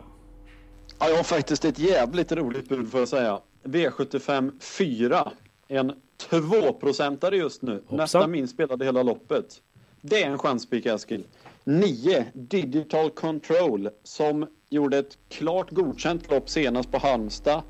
Ja, 0.98 1.08
jag 1.08 1.16
har 1.16 1.24
faktiskt 1.24 1.64
ett 1.64 1.78
jävligt 1.78 2.32
roligt 2.32 2.68
bud 2.68 2.90
får 2.90 3.00
jag 3.00 3.08
säga. 3.08 3.38
V75 3.66 4.52
4. 4.60 5.32
En 5.68 5.92
2-procentare 6.30 7.36
just 7.36 7.62
nu. 7.62 7.72
Hoppsan. 7.72 7.96
Nästan 7.96 8.30
min 8.30 8.48
spelade 8.48 8.84
hela 8.84 9.02
loppet. 9.02 9.62
Det 10.00 10.22
är 10.22 10.30
en 10.30 10.38
chanspik 10.38 10.86
Eskil. 10.86 11.24
9. 11.64 12.26
Digital 12.34 13.10
Control 13.10 13.88
som 14.02 14.46
gjorde 14.68 14.98
ett 14.98 15.18
klart 15.28 15.70
godkänt 15.70 16.30
lopp 16.30 16.48
senast 16.48 16.92
på 16.92 16.98
Halmstad. 16.98 17.62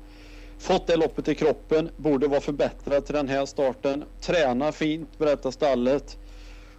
Fått 0.59 0.87
det 0.87 0.95
loppet 0.95 1.27
i 1.27 1.35
kroppen, 1.35 1.89
borde 1.97 2.27
vara 2.27 2.41
förbättrad 2.41 3.05
till 3.05 3.15
den 3.15 3.27
här 3.27 3.45
starten. 3.45 4.03
Tränar 4.21 4.71
fint, 4.71 5.17
berättar 5.17 5.51
stallet. 5.51 6.17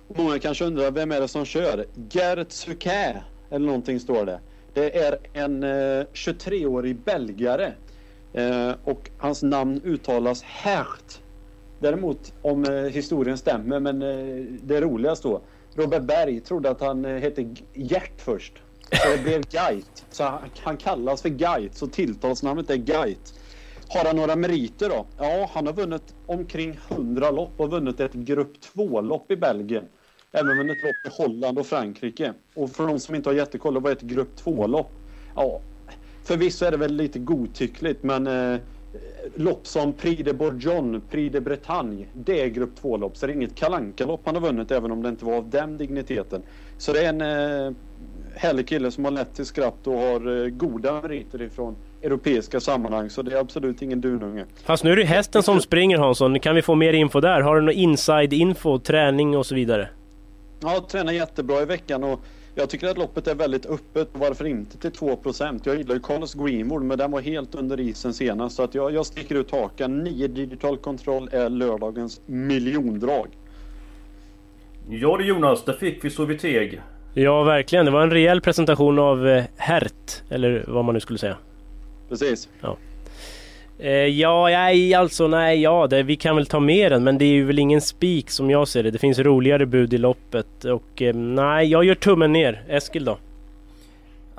Många 0.09 0.39
kanske 0.39 0.65
undrar 0.65 0.91
vem 0.91 1.13
är 1.13 1.21
det 1.21 1.29
som 1.29 1.45
kör? 1.45 1.87
Gert 2.11 2.53
Suquet 2.53 3.17
eller 3.51 3.67
någonting 3.67 4.01
står 4.01 4.27
det. 4.27 4.41
Det 4.75 4.99
är 4.99 5.19
en 5.33 5.63
eh, 5.63 6.07
23-årig 6.13 6.97
belgare 6.97 7.73
eh, 8.33 8.71
och 8.85 9.11
hans 9.19 9.43
namn 9.43 9.81
uttalas 9.85 10.43
Hert. 10.43 11.21
Däremot 11.81 12.33
om 12.43 12.65
eh, 12.65 12.73
historien 12.73 13.39
stämmer, 13.39 13.81
men 13.81 14.03
eh, 14.03 14.45
det 14.63 14.81
roligaste 14.81 15.29
då. 15.29 15.43
Robert 15.75 16.03
Berg 16.03 16.41
trodde 16.41 16.71
att 16.71 16.81
han 16.81 17.05
eh, 17.05 17.17
hette 17.17 17.55
Gert 17.75 18.21
först. 18.21 18.53
Så 18.93 19.09
det 19.17 19.23
blev 19.23 19.43
Geit. 19.51 20.05
Så 20.11 20.25
han, 20.25 20.41
han 20.63 20.77
kallas 20.77 21.23
för 21.23 21.29
Geit, 21.29 21.75
så 21.75 21.87
tilltalsnamnet 21.87 22.71
är 22.71 22.77
Geit. 22.77 23.35
Har 23.89 24.05
han 24.05 24.17
några 24.17 24.37
meriter 24.37 24.89
då? 24.89 25.07
Ja, 25.19 25.51
han 25.53 25.67
har 25.67 25.73
vunnit 25.73 26.15
omkring 26.27 26.79
100 26.89 27.31
lopp 27.31 27.61
och 27.61 27.71
vunnit 27.71 28.01
ett 28.01 28.13
grupp 28.13 28.53
2-lopp 28.75 29.31
i 29.31 29.37
Belgien. 29.37 29.85
Även 30.33 30.57
vunnit 30.57 30.83
lopp 30.83 31.13
i 31.13 31.23
Holland 31.23 31.59
och 31.59 31.67
Frankrike. 31.67 32.33
Och 32.55 32.71
för 32.71 32.87
de 32.87 33.01
som 33.01 33.15
inte 33.15 33.29
har 33.29 33.35
jättekoll, 33.35 33.81
vad 33.81 33.93
är 33.93 33.97
ett 33.97 34.03
grupp 34.03 34.41
2-lopp? 34.45 34.91
Ja, 35.37 35.61
förvisso 36.29 36.65
är 36.65 36.71
det 36.71 36.77
väl 36.77 36.95
lite 36.95 37.19
godtyckligt, 37.19 38.03
men 38.03 38.27
eh, 38.27 38.61
lopp 39.35 39.67
som 39.67 39.93
Prix 39.93 40.23
de 40.25 40.33
Bourgogne, 40.33 41.01
Prix 41.11 41.33
de 41.33 41.41
Bretagne, 41.41 42.07
det 42.13 42.43
är 42.43 42.49
grupp 42.49 42.81
2-lopp. 42.83 43.17
Så 43.17 43.27
det 43.27 43.33
är 43.33 43.35
inget 43.35 43.55
kalanka-lopp 43.55 44.21
han 44.25 44.35
har 44.35 44.43
vunnit, 44.43 44.71
även 44.71 44.91
om 44.93 45.03
det 45.03 45.09
inte 45.09 45.25
var 45.25 45.37
av 45.37 45.51
den 45.51 45.79
digniteten. 45.79 46.43
Så 46.79 46.93
det 46.93 47.05
är 47.05 47.09
en 47.09 47.21
eh, 47.21 47.73
härlig 48.35 48.69
kille 48.69 48.91
som 48.91 49.05
har 49.05 49.13
lätt 49.13 49.35
till 49.35 49.47
skratt 49.47 49.87
och 49.87 49.95
har 49.95 50.45
eh, 50.45 50.49
goda 50.49 51.03
meriter 51.03 51.43
ifrån 51.43 51.77
europeiska 52.03 52.61
sammanhang. 52.61 53.11
Så 53.11 53.23
det 53.23 53.37
är 53.37 53.41
absolut 53.41 53.83
ingen 53.83 54.01
dununge. 54.01 54.45
Fast 54.65 54.85
nu 54.85 54.93
är 54.93 54.97
det 54.97 55.05
hästen 55.05 55.43
som 55.43 55.61
springer 55.61 55.99
Hansson. 55.99 56.41
Kan 56.41 56.55
vi 56.55 56.63
få 56.63 56.75
mer 56.75 56.93
info 56.93 57.21
där? 57.21 57.41
Har 57.41 57.57
du 57.57 57.63
någon 57.63 57.75
inside-info, 57.75 58.79
träning 58.79 59.37
och 59.37 59.47
så 59.47 59.55
vidare? 59.55 59.89
Ja, 60.61 60.87
tränar 60.91 61.13
jättebra 61.13 61.63
i 61.63 61.65
veckan 61.65 62.05
och 62.05 62.21
jag 62.59 62.71
tycker 62.71 62.89
att 62.89 62.99
loppet 62.99 63.27
är 63.27 63.35
väldigt 63.35 63.67
öppet. 63.67 64.09
Varför 64.13 64.45
inte 64.45 64.79
till 64.79 64.91
2% 64.91 65.61
Jag 65.65 65.77
gillar 65.77 65.95
ju 65.95 66.01
Carlos 66.01 66.35
Greenwood 66.35 66.83
men 66.83 66.99
den 66.99 67.11
var 67.11 67.21
helt 67.21 67.55
under 67.55 67.81
isen 67.81 68.15
senast. 68.15 68.57
Så 68.57 68.63
att 68.63 68.75
jag, 68.75 68.95
jag 68.95 69.07
sticker 69.07 69.35
ut 69.35 69.51
hakan. 69.51 70.05
9 70.05 70.29
digital 70.29 70.77
control 70.77 71.29
är 71.33 71.49
lördagens 71.49 72.21
miljondrag. 72.27 73.29
Ja 74.91 75.17
du 75.17 75.27
Jonas, 75.27 75.65
där 75.65 75.73
fick 75.73 76.05
vi 76.05 76.11
Sovjeteg. 76.11 76.81
Ja, 77.15 77.43
verkligen. 77.43 77.85
Det 77.85 77.91
var 77.91 78.03
en 78.03 78.11
rejäl 78.11 78.41
presentation 78.41 78.99
av 78.99 79.29
eh, 79.29 79.45
Hert, 79.57 80.23
eller 80.29 80.65
vad 80.69 80.85
man 80.85 80.95
nu 80.95 81.01
skulle 81.01 81.19
säga. 81.19 81.37
Precis. 82.09 82.49
Ja. 82.61 82.77
Eh, 83.81 83.91
ja, 83.93 84.49
nej, 84.49 84.95
alltså 84.95 85.29
nej, 85.29 85.63
ja, 85.63 85.87
det, 85.87 86.03
vi 86.03 86.17
kan 86.17 86.37
väl 86.37 86.47
ta 86.47 86.61
med 86.61 86.93
den, 86.93 87.05
men 87.05 87.19
det 87.19 87.25
är 87.25 87.33
ju 87.33 87.45
väl 87.45 87.59
ingen 87.59 87.81
spik 87.81 88.31
som 88.31 88.51
jag 88.51 88.69
ser 88.69 88.83
det. 88.83 88.91
Det 88.91 88.99
finns 88.99 89.19
roligare 89.19 89.67
bud 89.67 89.95
i 89.95 89.99
loppet 89.99 90.65
och 90.65 91.03
eh, 91.03 91.15
nej, 91.15 91.67
jag 91.67 91.85
gör 91.85 91.95
tummen 91.95 92.33
ner. 92.33 92.63
Eskil 92.69 93.05
då? 93.05 93.19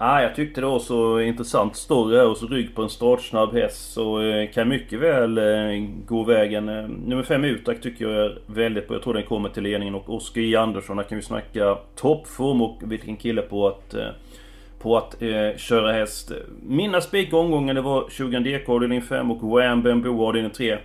Ah, 0.01 0.21
jag 0.21 0.35
tyckte 0.35 0.61
det 0.61 0.67
var 0.67 0.79
så 0.79 1.19
intressant 1.19 1.75
story 1.75 2.17
här 2.17 2.27
och 2.27 2.37
så 2.37 2.47
rygg 2.47 2.75
på 2.75 2.81
en 2.81 2.89
startsnabb 2.89 3.53
häst 3.53 3.93
så 3.93 4.21
eh, 4.21 4.49
kan 4.49 4.69
mycket 4.69 4.99
väl 4.99 5.37
eh, 5.37 5.87
gå 6.07 6.23
vägen. 6.23 6.69
Eh, 6.69 6.87
nummer 7.05 7.23
5 7.23 7.43
Utak 7.43 7.81
tycker 7.81 8.05
jag 8.05 8.25
är 8.25 8.39
väldigt 8.45 8.87
bra. 8.87 8.95
Jag 8.95 9.03
tror 9.03 9.13
den 9.13 9.23
kommer 9.23 9.49
till 9.49 9.63
ledningen 9.63 9.95
och 9.95 10.15
Oskar 10.15 10.41
J 10.41 10.55
Andersson, 10.55 10.97
där 10.97 11.03
kan 11.03 11.15
vi 11.17 11.21
snacka 11.21 11.77
toppform 11.95 12.61
och 12.61 12.81
vilken 12.83 13.17
kille 13.17 13.41
på 13.41 13.67
att 13.67 13.93
eh, 13.93 14.07
på 14.79 14.97
att 14.97 15.21
eh, 15.21 15.57
köra 15.57 15.91
häst. 15.91 16.31
Mina 16.63 17.01
spik 17.01 17.33
omgången 17.33 17.75
det 17.75 17.81
var 17.81 18.09
20 18.09 18.39
DK 18.39 18.69
avdelning 18.69 19.01
5 19.01 19.31
och 19.31 19.49
Wham 19.49 19.83
Bamboo 19.83 20.27
avdelning 20.27 20.51
3. 20.51 20.77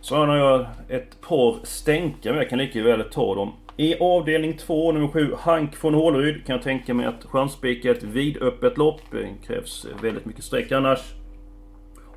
Så 0.00 0.16
har 0.16 0.36
jag 0.36 0.66
ett 0.88 1.20
par 1.20 1.56
stänkar 1.62 2.30
men 2.30 2.38
jag 2.38 2.48
kan 2.48 2.58
lika 2.58 2.82
väl 2.82 3.04
ta 3.10 3.34
dem. 3.34 3.52
I 3.76 3.96
avdelning 4.00 4.56
2, 4.56 4.92
nummer 4.92 5.08
7, 5.08 5.34
Hank 5.38 5.84
von 5.84 5.94
Håleryd 5.94 6.46
kan 6.46 6.56
jag 6.56 6.62
tänka 6.62 6.94
mig 6.94 7.06
att 7.06 7.24
chansspika 7.24 7.90
ett 7.90 8.02
vidöppet 8.02 8.78
lopp. 8.78 9.00
Det 9.10 9.28
krävs 9.46 9.86
väldigt 10.02 10.24
mycket 10.24 10.44
streck 10.44 10.72
annars. 10.72 10.98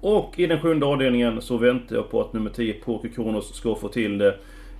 Och 0.02 0.40
i 0.40 0.46
den 0.46 0.62
sjunde 0.62 0.86
avdelningen 0.86 1.42
så 1.42 1.58
väntar 1.58 1.96
jag 1.96 2.12
på 2.12 2.22
att 2.22 2.34
nummer 2.34 2.50
10, 2.50 2.74
Poker 2.74 3.10
Kronos, 3.10 3.56
ska 3.56 3.76
få 3.76 3.88
till 3.88 4.18
det. 4.18 4.28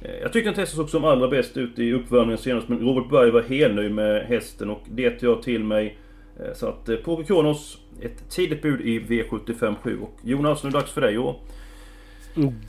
Eh, 0.02 0.16
jag 0.22 0.34
tyckte 0.34 0.50
den 0.50 0.60
hästen 0.60 0.78
såg 0.78 0.90
som 0.90 1.06
allra 1.06 1.28
bäst 1.28 1.58
ut 1.58 1.80
i 1.80 1.94
uppvärmningen 1.94 2.38
senast, 2.38 2.70
men 2.70 2.80
Robert 2.80 3.10
Berg 3.10 3.32
var 3.32 3.42
helnöjd 3.42 3.92
med 3.92 4.26
hästen 4.26 4.70
och 4.70 4.82
det 4.90 5.10
tar 5.10 5.28
jag 5.28 5.42
till 5.42 5.64
mig. 5.64 5.98
Eh, 6.40 6.54
så 6.56 6.68
att 6.68 6.90
eh, 6.90 6.96
Poker 6.96 7.24
Kronos, 7.24 7.78
ett 8.02 8.30
tidigt 8.30 8.62
bud 8.62 8.82
i 8.82 9.00
V75 9.00 9.76
7. 9.82 10.00
Och 10.02 10.14
Jonas, 10.24 10.64
nu 10.64 10.68
är 10.68 10.72
det 10.72 10.80
dags 10.80 10.92
för 10.92 11.02
dig 11.02 11.18
att 11.18 11.36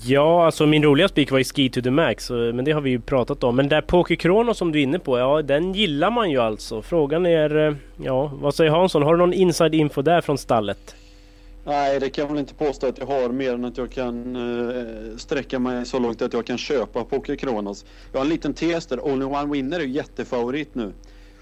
Ja, 0.03 0.45
alltså 0.45 0.67
min 0.67 0.83
roliga 0.83 1.09
spik 1.09 1.31
var 1.31 1.39
ju 1.39 1.45
Ski 1.45 1.71
to 1.71 1.81
the 1.81 1.91
Max, 1.91 2.31
men 2.31 2.65
det 2.65 2.73
har 2.73 2.81
vi 2.81 2.91
ju 2.91 3.01
pratat 3.01 3.45
om. 3.45 3.57
Men 3.57 3.69
där 3.69 3.81
Poker 3.81 4.15
Kronos 4.15 4.59
som 4.59 4.73
du 4.73 4.79
är 4.79 4.83
inne 4.83 4.99
på, 4.99 5.19
ja 5.19 5.43
den 5.43 5.73
gillar 5.73 6.11
man 6.11 6.31
ju 6.31 6.39
alltså. 6.39 6.83
Frågan 6.83 7.27
är, 7.27 7.69
eh, 7.69 7.75
ja 7.97 8.33
vad 8.35 8.55
säger 8.55 8.71
Hansson? 8.71 9.03
Har 9.03 9.13
du 9.15 9.19
någon 9.19 9.33
inside 9.33 9.75
info 9.75 10.03
där 10.03 10.21
från 10.21 10.39
stallet? 10.39 10.97
Nej, 11.65 12.01
det 12.01 12.11
kan 12.11 12.23
jag 12.23 12.29
väl 12.31 12.39
inte 12.39 12.55
påstå 12.55 12.87
att 12.87 12.99
jag 12.99 13.07
har 13.07 13.29
mer 13.29 13.55
än 13.55 13.65
att 13.65 13.79
jag 13.79 13.91
kan 13.91 14.37
uh, 14.37 15.17
sträcka 15.17 15.59
mig 15.59 15.87
så 15.87 15.99
långt 15.99 16.23
att 16.23 16.33
jag 16.33 16.47
kan 16.47 16.59
köpa 16.59 17.05
Poker 17.05 17.37
Kronos. 17.37 17.85
Jag 18.13 18.19
har 18.19 18.25
en 18.25 18.31
liten 18.31 18.55
tes 18.55 18.87
där. 18.87 19.07
Only 19.07 19.25
One 19.25 19.53
Winner 19.53 19.81
är 19.81 19.85
ju 19.85 19.91
jättefavorit 19.91 20.75
nu. 20.75 20.93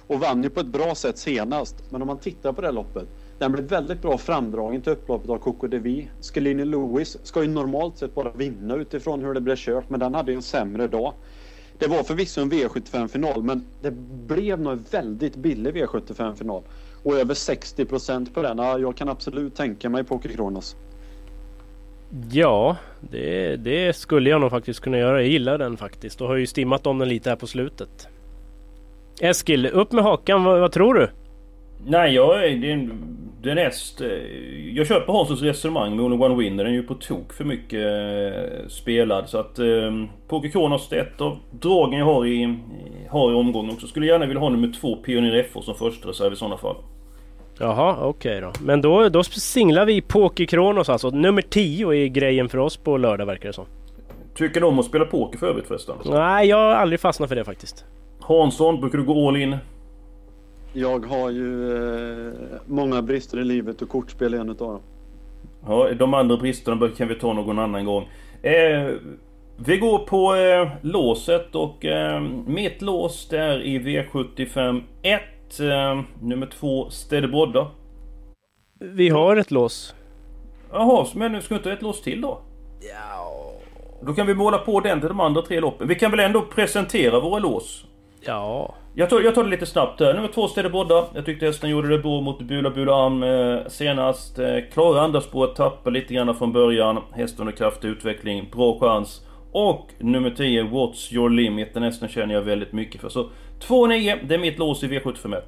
Och 0.06 0.20
vann 0.20 0.42
ju 0.42 0.50
på 0.50 0.60
ett 0.60 0.66
bra 0.66 0.94
sätt 0.94 1.18
senast. 1.18 1.76
Men 1.90 2.02
om 2.02 2.08
man 2.08 2.18
tittar 2.18 2.52
på 2.52 2.60
det 2.60 2.66
här 2.66 2.74
loppet 2.74 3.08
den 3.38 3.52
blev 3.52 3.64
väldigt 3.64 4.02
bra 4.02 4.18
framdragen 4.18 4.82
till 4.82 4.92
upploppet 4.92 5.30
av 5.30 5.38
Coco 5.38 5.66
Devi. 5.66 6.10
Scalini 6.20 6.64
Lewis 6.64 7.18
ska 7.22 7.42
ju 7.42 7.48
normalt 7.48 7.98
sett 7.98 8.14
bara 8.14 8.30
vinna 8.32 8.74
utifrån 8.74 9.24
hur 9.24 9.34
det 9.34 9.40
blev 9.40 9.56
kört, 9.56 9.90
men 9.90 10.00
den 10.00 10.14
hade 10.14 10.32
ju 10.32 10.36
en 10.36 10.42
sämre 10.42 10.86
dag. 10.86 11.12
Det 11.78 11.86
var 11.86 12.02
förvisso 12.02 12.40
en 12.40 12.52
V75-final, 12.52 13.42
men 13.42 13.64
det 13.82 13.90
blev 14.26 14.60
nog 14.60 14.72
en 14.72 14.84
väldigt 14.90 15.36
billig 15.36 15.74
V75-final. 15.74 16.62
Och 17.02 17.16
över 17.16 17.34
60 17.34 17.84
procent 17.84 18.34
på 18.34 18.42
den. 18.42 18.58
jag 18.58 18.96
kan 18.96 19.08
absolut 19.08 19.54
tänka 19.54 19.88
mig 19.88 20.04
Poker 20.04 20.28
Kronos. 20.28 20.76
Ja, 22.30 22.76
det, 23.00 23.56
det, 23.56 23.96
skulle 23.96 24.30
jag 24.30 24.40
nog 24.40 24.50
faktiskt 24.50 24.80
kunna 24.80 24.98
göra. 24.98 25.20
Jag 25.20 25.30
gillar 25.30 25.58
den 25.58 25.76
faktiskt 25.76 26.20
och 26.20 26.28
har 26.28 26.36
ju 26.36 26.46
stimmat 26.46 26.86
om 26.86 26.98
den 26.98 27.08
lite 27.08 27.28
här 27.28 27.36
på 27.36 27.46
slutet. 27.46 28.08
Eskil, 29.20 29.66
upp 29.66 29.92
med 29.92 30.04
hakan. 30.04 30.44
vad, 30.44 30.60
vad 30.60 30.72
tror 30.72 30.94
du? 30.94 31.10
Nej, 31.86 32.14
jag 32.14 32.44
är... 32.44 32.64
Är 32.64 32.88
den 33.44 33.56
näst... 33.56 34.00
Eh, 34.00 34.08
jag 34.74 34.86
köper 34.86 35.12
Hanssons 35.12 35.42
resonemang 35.42 35.96
med 35.96 36.04
Only 36.04 36.16
One 36.16 36.34
Winner. 36.34 36.64
Den 36.64 36.72
är 36.72 36.76
ju 36.76 36.82
på 36.82 36.94
tok 36.94 37.32
för 37.32 37.44
mycket 37.44 37.80
eh, 37.80 38.68
spelad. 38.68 39.28
Så 39.28 39.38
att... 39.38 39.58
Eh, 39.58 40.04
Poker 40.28 40.48
Kronos 40.48 40.92
är 40.92 40.96
ett 40.96 41.20
av 41.20 41.38
dragen 41.50 41.98
jag 41.98 42.06
har 42.06 42.26
i, 42.26 42.58
har 43.10 43.32
i 43.32 43.34
omgången 43.34 43.70
också. 43.70 43.86
Skulle 43.86 44.06
gärna 44.06 44.26
vilja 44.26 44.40
ha 44.40 44.48
nummer 44.48 44.72
två 44.80 44.96
Pioneer 44.96 45.42
FH 45.42 45.60
som 45.60 45.74
första 45.74 46.08
reserv 46.08 46.32
i 46.32 46.36
sådana 46.36 46.56
fall. 46.56 46.76
Jaha, 47.58 47.96
okej 48.00 48.38
okay 48.38 48.40
då. 48.40 48.52
Men 48.64 48.80
då, 48.80 49.08
då 49.08 49.24
singlar 49.24 49.86
vi 49.86 50.02
Poker 50.02 50.44
Kronos 50.44 50.88
alltså. 50.88 51.10
Nummer 51.10 51.42
10 51.42 51.92
är 51.92 52.06
grejen 52.06 52.48
för 52.48 52.58
oss 52.58 52.76
på 52.76 52.96
lördag 52.96 53.26
verkar 53.26 53.48
det 53.48 53.52
som. 53.52 53.66
Tycker 54.34 54.60
du 54.60 54.66
om 54.66 54.78
att 54.78 54.84
spela 54.84 55.04
poker 55.04 55.38
för 55.38 55.46
övrigt 55.46 55.66
förresten? 55.66 55.96
Nej, 56.04 56.48
jag 56.48 56.56
har 56.56 56.74
aldrig 56.74 57.00
fastnat 57.00 57.28
för 57.28 57.36
det 57.36 57.44
faktiskt. 57.44 57.84
Hansson, 58.26 58.80
brukar 58.80 58.98
du 58.98 59.04
gå 59.04 59.28
all 59.28 59.36
in? 59.36 59.56
Jag 60.72 61.06
har 61.06 61.30
ju 61.30 61.76
eh, 62.26 62.32
många 62.66 63.02
brister 63.02 63.40
i 63.40 63.44
livet 63.44 63.82
och 63.82 63.88
kortspel 63.88 64.34
är 64.34 64.38
en 64.38 64.50
utav 64.50 64.72
dem. 64.72 64.82
Ja, 65.66 65.94
de 65.94 66.14
andra 66.14 66.36
bristerna 66.36 66.88
kan 66.96 67.08
vi 67.08 67.14
ta 67.14 67.32
någon 67.32 67.58
annan 67.58 67.84
gång. 67.84 68.08
Eh, 68.42 68.90
vi 69.56 69.76
går 69.78 69.98
på 69.98 70.34
eh, 70.34 70.68
låset 70.82 71.54
och 71.54 71.84
eh, 71.84 72.20
mitt 72.46 72.82
lås 72.82 73.28
det 73.28 73.38
är 73.38 73.62
i 73.62 73.78
V75 73.78 74.82
1. 75.02 75.22
Eh, 75.60 76.00
nummer 76.22 76.46
2 76.46 76.90
Städebrodda. 76.90 77.66
Vi 78.78 79.08
har 79.08 79.36
ett 79.36 79.50
lås. 79.50 79.94
Jaha, 80.72 81.06
men 81.14 81.32
nu 81.32 81.40
ska 81.40 81.54
vi 81.54 81.58
inte 81.58 81.68
ha 81.68 81.76
ett 81.76 81.82
lås 81.82 82.02
till 82.02 82.20
då? 82.20 82.38
Ja. 82.80 83.52
Då 84.06 84.14
kan 84.14 84.26
vi 84.26 84.34
måla 84.34 84.58
på 84.58 84.80
den 84.80 85.00
till 85.00 85.08
de 85.08 85.20
andra 85.20 85.42
tre 85.42 85.60
loppen. 85.60 85.88
Vi 85.88 85.94
kan 85.94 86.10
väl 86.10 86.20
ändå 86.20 86.42
presentera 86.42 87.20
våra 87.20 87.38
lås? 87.38 87.86
Ja. 88.26 88.74
Jag 88.94 89.10
tar, 89.10 89.20
jag 89.20 89.34
tar 89.34 89.44
det 89.44 89.50
lite 89.50 89.66
snabbt. 89.66 90.00
Nummer 90.00 90.28
två 90.34 90.48
Städer 90.48 90.70
Brodda. 90.70 91.04
Jag 91.14 91.24
tyckte 91.24 91.46
hästen 91.46 91.70
gjorde 91.70 91.88
det 91.88 91.98
bra 91.98 92.20
mot 92.20 92.42
Bula 92.42 92.70
Bula 92.70 93.06
Am 93.06 93.22
eh, 93.22 93.58
senast. 93.68 94.38
Eh, 94.38 94.56
klara 94.72 95.00
andra 95.00 95.20
spåret, 95.20 95.56
tappar 95.56 95.90
lite 95.90 96.14
grann 96.14 96.34
från 96.34 96.52
början. 96.52 96.98
Hästen 97.12 97.40
under 97.40 97.56
kraftig 97.56 97.88
utveckling, 97.88 98.48
bra 98.52 98.78
chans. 98.80 99.26
Och 99.52 99.90
nummer 99.98 100.30
10, 100.30 100.62
What's 100.62 101.14
Your 101.14 101.30
Limit? 101.30 101.74
Den 101.74 101.82
hästen 101.82 102.08
känner 102.08 102.34
jag 102.34 102.42
väldigt 102.42 102.72
mycket 102.72 103.00
för. 103.00 103.08
Så 103.08 103.30
2-9, 103.60 104.18
det 104.28 104.34
är 104.34 104.38
mitt 104.38 104.58
lås 104.58 104.82
i 104.82 104.88
V751. 104.88 105.40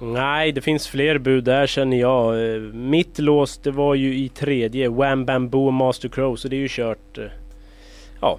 Nej, 0.00 0.52
det 0.52 0.60
finns 0.60 0.88
fler 0.88 1.18
bud 1.18 1.44
där 1.44 1.66
känner 1.66 1.96
jag. 1.96 2.54
Eh, 2.54 2.60
mitt 2.60 3.18
lås 3.18 3.58
det 3.58 3.70
var 3.70 3.94
ju 3.94 4.18
i 4.18 4.28
tredje, 4.28 4.88
Wham 4.88 5.24
Bamboo 5.24 5.70
Master 5.70 6.08
Crow, 6.08 6.36
så 6.36 6.48
det 6.48 6.56
är 6.56 6.60
ju 6.60 6.68
kört. 6.70 7.18
Eh, 7.18 7.24
ja. 8.20 8.38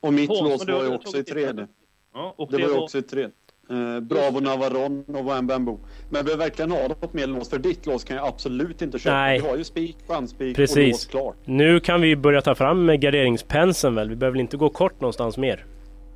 Och 0.00 0.12
mitt 0.12 0.28
lås 0.28 0.66
var 0.66 0.84
ju 0.84 0.94
också 0.94 1.18
i 1.18 1.24
tredje. 1.24 1.66
Ja, 2.14 2.34
och 2.36 2.50
det, 2.50 2.56
det 2.56 2.62
var 2.66 2.74
ju 2.74 2.78
också 2.78 2.98
i 2.98 3.02
tredje. 3.02 3.30
Eh, 3.70 4.00
Bravo 4.00 4.40
Navaron 4.40 5.04
och 5.08 5.24
Wambambo. 5.24 5.78
Men 6.10 6.24
vill 6.24 6.36
verkligen 6.36 6.70
ha 6.70 6.88
något 6.88 7.12
mer 7.12 7.26
lås? 7.26 7.50
För 7.50 7.58
ditt 7.58 7.86
lås 7.86 8.04
kan 8.04 8.16
jag 8.16 8.26
absolut 8.26 8.82
inte 8.82 8.98
köpa. 8.98 9.16
Nej. 9.16 9.40
Vi 9.40 9.48
har 9.48 9.56
ju 9.56 9.64
spik, 9.64 9.96
chansspik 10.08 10.50
och 10.50 10.56
Precis. 10.56 10.92
lås 10.92 11.06
klart. 11.06 11.36
Nu 11.44 11.80
kan 11.80 12.00
vi 12.00 12.16
börja 12.16 12.40
ta 12.42 12.54
fram 12.54 12.86
garderingspenseln 12.86 13.94
väl? 13.94 14.08
Vi 14.08 14.16
behöver 14.16 14.32
väl 14.32 14.40
inte 14.40 14.56
gå 14.56 14.68
kort 14.68 15.00
någonstans 15.00 15.38
mer? 15.38 15.64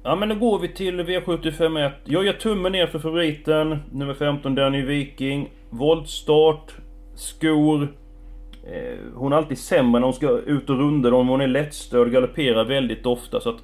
Ja 0.04 0.16
men 0.16 0.28
då 0.28 0.34
går 0.34 0.58
vi 0.58 0.68
till 0.68 1.00
V751. 1.00 1.90
Jag 2.04 2.24
gör 2.24 2.32
tummen 2.32 2.72
ner 2.72 2.86
för 2.86 2.98
favoriten. 2.98 3.78
Nummer 3.92 4.14
15 4.14 4.54
Danny 4.54 4.82
Viking. 4.82 5.50
Voltstart. 5.70 6.74
Skor. 7.16 7.82
Eh, 8.66 8.98
hon 9.14 9.32
är 9.32 9.36
alltid 9.36 9.58
sämre 9.58 10.00
när 10.00 10.06
hon 10.06 10.14
ska 10.14 10.38
ut 10.38 10.70
och 10.70 10.78
runda 10.78 11.10
dem. 11.10 11.28
Hon 11.28 11.40
är 11.40 11.46
lättstörd, 11.46 12.12
galopperar 12.12 12.64
väldigt 12.64 13.06
ofta. 13.06 13.40
Så 13.40 13.48
att 13.50 13.58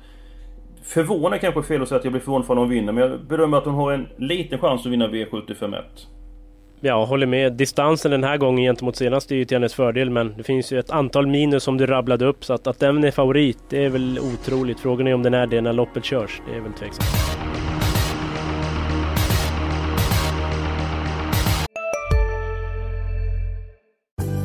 Förvånad 0.82 1.32
är 1.32 1.38
kanske 1.38 1.62
fel 1.62 1.82
att 1.82 1.88
säga 1.88 1.98
att 1.98 2.04
jag 2.04 2.12
blir 2.12 2.22
förvånad 2.22 2.46
för 2.46 2.54
att 2.54 2.58
hon 2.58 2.68
vinner. 2.68 2.92
Men 2.92 3.10
jag 3.10 3.20
bedömer 3.20 3.58
att 3.58 3.64
hon 3.64 3.74
har 3.74 3.92
en 3.92 4.08
liten 4.16 4.58
chans 4.58 4.86
att 4.86 4.92
vinna 4.92 5.08
V751. 5.08 5.82
Ja, 6.80 7.04
håller 7.04 7.26
med. 7.26 7.52
Distansen 7.52 8.10
den 8.10 8.24
här 8.24 8.36
gången 8.36 8.64
gentemot 8.64 8.96
senast 8.96 9.30
är 9.30 9.36
ju 9.36 9.44
till 9.44 9.56
hennes 9.56 9.74
fördel 9.74 10.10
men 10.10 10.34
det 10.36 10.42
finns 10.42 10.72
ju 10.72 10.78
ett 10.78 10.90
antal 10.90 11.26
minus 11.26 11.62
som 11.62 11.76
du 11.76 11.86
rabblade 11.86 12.26
upp 12.26 12.44
så 12.44 12.52
att, 12.52 12.66
att 12.66 12.78
den 12.78 13.04
är 13.04 13.10
favorit 13.10 13.58
det 13.68 13.84
är 13.84 13.88
väl 13.88 14.18
otroligt. 14.18 14.80
Frågan 14.80 15.06
är 15.06 15.14
om 15.14 15.22
den 15.22 15.34
är 15.34 15.46
det 15.46 15.60
när 15.60 15.72
loppet 15.72 16.04
körs. 16.04 16.40
Det 16.50 16.56
är 16.56 16.60
väl 16.60 16.72
tveksamt. 16.72 17.08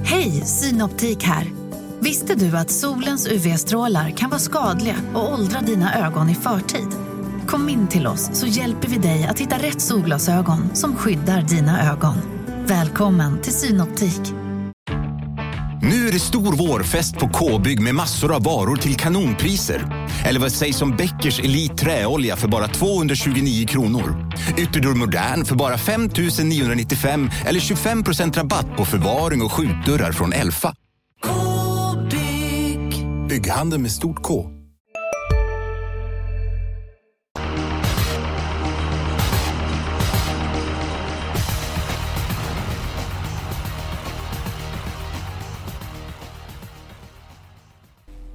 Hej, 0.03 0.31
Synoptik 0.31 1.23
här. 1.23 1.64
Visste 1.99 2.35
du 2.35 2.57
att 2.57 2.71
solens 2.71 3.27
UV-strålar 3.27 4.09
kan 4.09 4.29
vara 4.29 4.39
skadliga 4.39 4.95
och 5.13 5.33
åldra 5.33 5.61
dina 5.61 6.07
ögon 6.07 6.29
i 6.29 6.35
förtid? 6.35 6.87
Kom 7.47 7.69
in 7.69 7.87
till 7.87 8.07
oss 8.07 8.29
så 8.33 8.47
hjälper 8.47 8.87
vi 8.87 8.97
dig 8.97 9.25
att 9.25 9.39
hitta 9.39 9.57
rätt 9.57 9.81
solglasögon 9.81 10.75
som 10.75 10.95
skyddar 10.95 11.41
dina 11.41 11.91
ögon. 11.91 12.15
Välkommen 12.67 13.41
till 13.41 13.53
Synoptik. 13.53 14.21
Nu 15.81 16.07
är 16.07 16.11
det 16.11 16.19
stor 16.19 16.55
vårfest 16.55 17.17
på 17.17 17.29
K-bygg 17.29 17.81
med 17.81 17.95
massor 17.95 18.35
av 18.35 18.43
varor 18.43 18.75
till 18.75 18.95
kanonpriser. 18.95 20.07
Eller 20.25 20.39
vad 20.39 20.51
sägs 20.51 20.81
om 20.81 20.95
Bäckers 20.95 21.39
Elite 21.39 21.75
Träolja 21.75 22.35
för 22.35 22.47
bara 22.47 22.67
229 22.67 23.67
kronor? 23.67 24.31
Ytterdörr 24.57 24.93
Modern 24.93 25.45
för 25.45 25.55
bara 25.55 25.77
5 25.77 26.09
995 26.43 27.29
eller 27.45 27.59
25 27.59 28.03
procent 28.03 28.37
rabatt 28.37 28.77
på 28.77 28.85
förvaring 28.85 29.41
och 29.41 29.51
skjutdörrar 29.51 30.11
från 30.11 30.33
Elfa. 30.33 30.75
Bygghandeln 33.35 33.81
med 33.81 33.91
stort 33.91 34.21
K. 34.23 34.45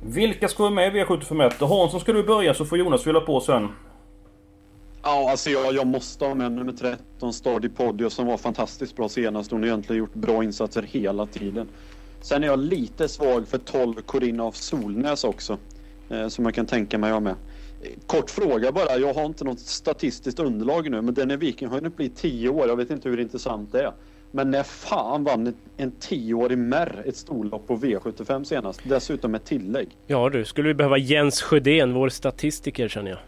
Vilka 0.03 0.49
ska 0.49 0.63
vara 0.63 0.75
med 0.75 0.97
i 0.97 1.05
V751? 1.05 1.67
Hansson 1.67 2.01
ska 2.01 2.13
du 2.13 2.23
börja 2.23 2.55
så 2.55 2.65
får 2.65 2.79
Jonas 2.79 3.03
fylla 3.03 3.21
på 3.21 3.41
sen. 3.41 3.69
Ja, 5.03 5.31
alltså 5.31 5.51
jag, 5.51 5.75
jag 5.75 5.87
måste 5.87 6.25
ha 6.25 6.35
med 6.35 6.53
nummer 6.53 6.73
13 6.73 7.33
Stardy 7.33 7.69
Podio 7.69 8.11
som 8.11 8.27
var 8.27 8.37
fantastiskt 8.37 8.97
bra 8.97 9.09
senast. 9.09 9.51
Hon 9.51 9.61
har 9.61 9.67
egentligen 9.67 9.99
gjort 9.99 10.15
bra 10.15 10.45
insatser 10.45 10.83
hela 10.83 11.27
tiden. 11.27 11.69
Sen 12.21 12.43
är 12.43 12.47
jag 12.47 12.59
lite 12.59 13.09
svag 13.09 13.49
för 13.49 13.59
12 13.59 13.95
Corinna 13.95 14.45
av 14.45 14.53
Solnäs 14.53 15.25
också. 15.25 15.59
Eh, 16.11 16.29
som 16.29 16.45
jag 16.45 16.55
kan 16.55 16.67
tänka 16.67 16.99
mig 16.99 17.13
ha 17.13 17.21
med. 17.21 17.35
Kort 18.07 18.31
fråga 18.31 18.73
bara. 18.73 18.97
Jag 18.99 19.15
har 19.15 19.25
inte 19.25 19.45
något 19.45 19.59
statistiskt 19.61 20.39
underlag 20.39 20.91
nu. 20.91 21.01
Men 21.03 21.15
den 21.15 21.31
är 21.31 21.37
Viking 21.37 21.69
har 21.69 21.75
hunnit 21.77 21.97
bli 21.97 22.09
10 22.09 22.49
år. 22.49 22.69
Jag 22.69 22.77
vet 22.77 22.91
inte 22.91 23.09
hur 23.09 23.21
intressant 23.21 23.73
det 23.73 23.83
är. 23.83 23.93
Men 24.33 24.51
när 24.51 24.63
fan 24.63 25.25
vann 25.25 25.55
en- 25.77 25.93
10-årig 26.01 26.59
Merr 26.59 27.03
ett 27.07 27.17
storlopp 27.17 27.67
på 27.67 27.77
V75 27.77 28.45
senast? 28.45 28.81
Dessutom 28.85 29.31
med 29.31 29.45
tillägg. 29.45 29.89
Ja 30.07 30.29
du, 30.29 30.45
skulle 30.45 30.69
vi 30.69 30.75
behöva 30.75 30.99
Jens 30.99 31.43
Sjödén, 31.43 31.95
vår 31.95 32.09
statistiker 32.09 32.89
känner 32.89 33.11
jag. 33.11 33.19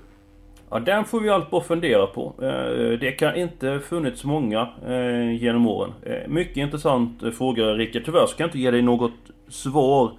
Ja, 0.73 0.79
den 0.79 1.05
får 1.05 1.21
vi 1.21 1.29
allt 1.29 1.51
bara 1.51 1.63
fundera 1.63 2.07
på. 2.07 2.35
Eh, 2.43 2.99
Det 3.01 3.13
kan 3.13 3.37
inte 3.37 3.81
funnits 3.89 4.25
många 4.25 4.69
eh, 4.89 5.43
genom 5.43 5.67
åren. 5.67 5.93
Eh, 6.07 6.29
Mycket 6.29 6.57
intressant 6.57 7.23
fråga 7.39 7.65
Rickard. 7.65 8.05
Tyvärr 8.05 8.27
så 8.27 8.37
kan 8.37 8.45
jag 8.45 8.49
inte 8.49 8.59
ge 8.59 8.71
dig 8.71 8.83
något 8.83 9.13
svar. 9.49 10.13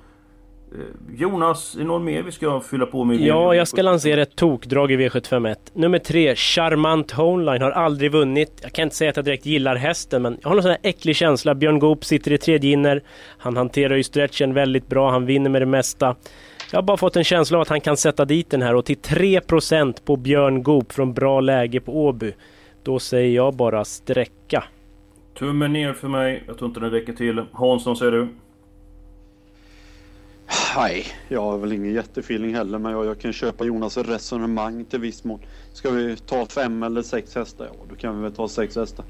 Jonas, 1.15 1.75
är 1.75 1.79
det 1.79 1.85
någon 1.85 2.03
mer 2.03 2.23
vi 2.23 2.31
ska 2.31 2.59
fylla 2.59 2.85
på 2.85 3.03
med? 3.03 3.21
Ja, 3.21 3.55
jag 3.55 3.67
ska 3.67 3.81
lansera 3.81 4.21
ett 4.21 4.35
tokdrag 4.35 4.91
i 4.91 4.97
V751. 4.97 5.55
Nummer 5.73 5.99
tre, 5.99 6.35
Charmant 6.35 7.11
Homeline 7.11 7.61
har 7.61 7.71
aldrig 7.71 8.11
vunnit. 8.11 8.59
Jag 8.63 8.71
kan 8.71 8.83
inte 8.83 8.95
säga 8.95 9.09
att 9.09 9.15
jag 9.15 9.25
direkt 9.25 9.45
gillar 9.45 9.75
hästen, 9.75 10.21
men 10.21 10.37
jag 10.41 10.49
har 10.49 10.55
någon 10.55 10.61
sån 10.63 10.71
här 10.71 10.79
äcklig 10.83 11.15
känsla. 11.15 11.55
Björn 11.55 11.79
Goop 11.79 12.05
sitter 12.05 12.31
i 12.31 12.37
tredje 12.37 12.71
inner. 12.71 13.03
Han 13.37 13.57
hanterar 13.57 13.95
ju 13.95 14.03
stretchen 14.03 14.53
väldigt 14.53 14.87
bra, 14.87 15.11
han 15.11 15.25
vinner 15.25 15.49
med 15.49 15.61
det 15.61 15.65
mesta. 15.65 16.15
Jag 16.73 16.77
har 16.77 16.83
bara 16.83 16.97
fått 16.97 17.15
en 17.15 17.23
känsla 17.23 17.57
av 17.57 17.61
att 17.61 17.69
han 17.69 17.81
kan 17.81 17.97
sätta 17.97 18.25
dit 18.25 18.49
den 18.49 18.61
här 18.61 18.75
och 18.75 18.85
till 18.85 18.97
3% 18.97 19.97
på 20.05 20.15
Björn 20.15 20.63
Goop 20.63 20.91
från 20.91 21.13
bra 21.13 21.41
läge 21.41 21.79
på 21.79 22.05
Åby. 22.05 22.33
Då 22.83 22.99
säger 22.99 23.35
jag 23.35 23.55
bara 23.55 23.85
sträcka. 23.85 24.63
Tummen 25.37 25.73
ner 25.73 25.93
för 25.93 26.07
mig. 26.07 26.43
Jag 26.47 26.57
tror 26.57 26.67
inte 26.67 26.79
den 26.79 26.91
räcker 26.91 27.13
till. 27.13 27.45
Hansson 27.51 27.97
säger 27.97 28.11
du? 28.11 28.27
Nej, 30.75 31.05
jag 31.27 31.41
har 31.41 31.57
väl 31.57 31.71
ingen 31.73 31.93
jättefeeling 31.93 32.55
heller 32.55 32.79
men 32.79 32.91
jag, 32.91 33.05
jag 33.05 33.19
kan 33.19 33.33
köpa 33.33 33.65
Jonas 33.65 33.97
resonemang 33.97 34.85
till 34.85 34.99
viss 34.99 35.23
mån. 35.23 35.39
Ska 35.73 35.89
vi 35.89 36.17
ta 36.17 36.45
fem 36.45 36.83
eller 36.83 37.01
sex 37.01 37.35
hästar? 37.35 37.65
Ja, 37.65 37.85
då 37.89 37.95
kan 37.95 38.15
vi 38.15 38.23
väl 38.23 38.35
ta 38.35 38.47
sex 38.47 38.75
hästar. 38.75 39.05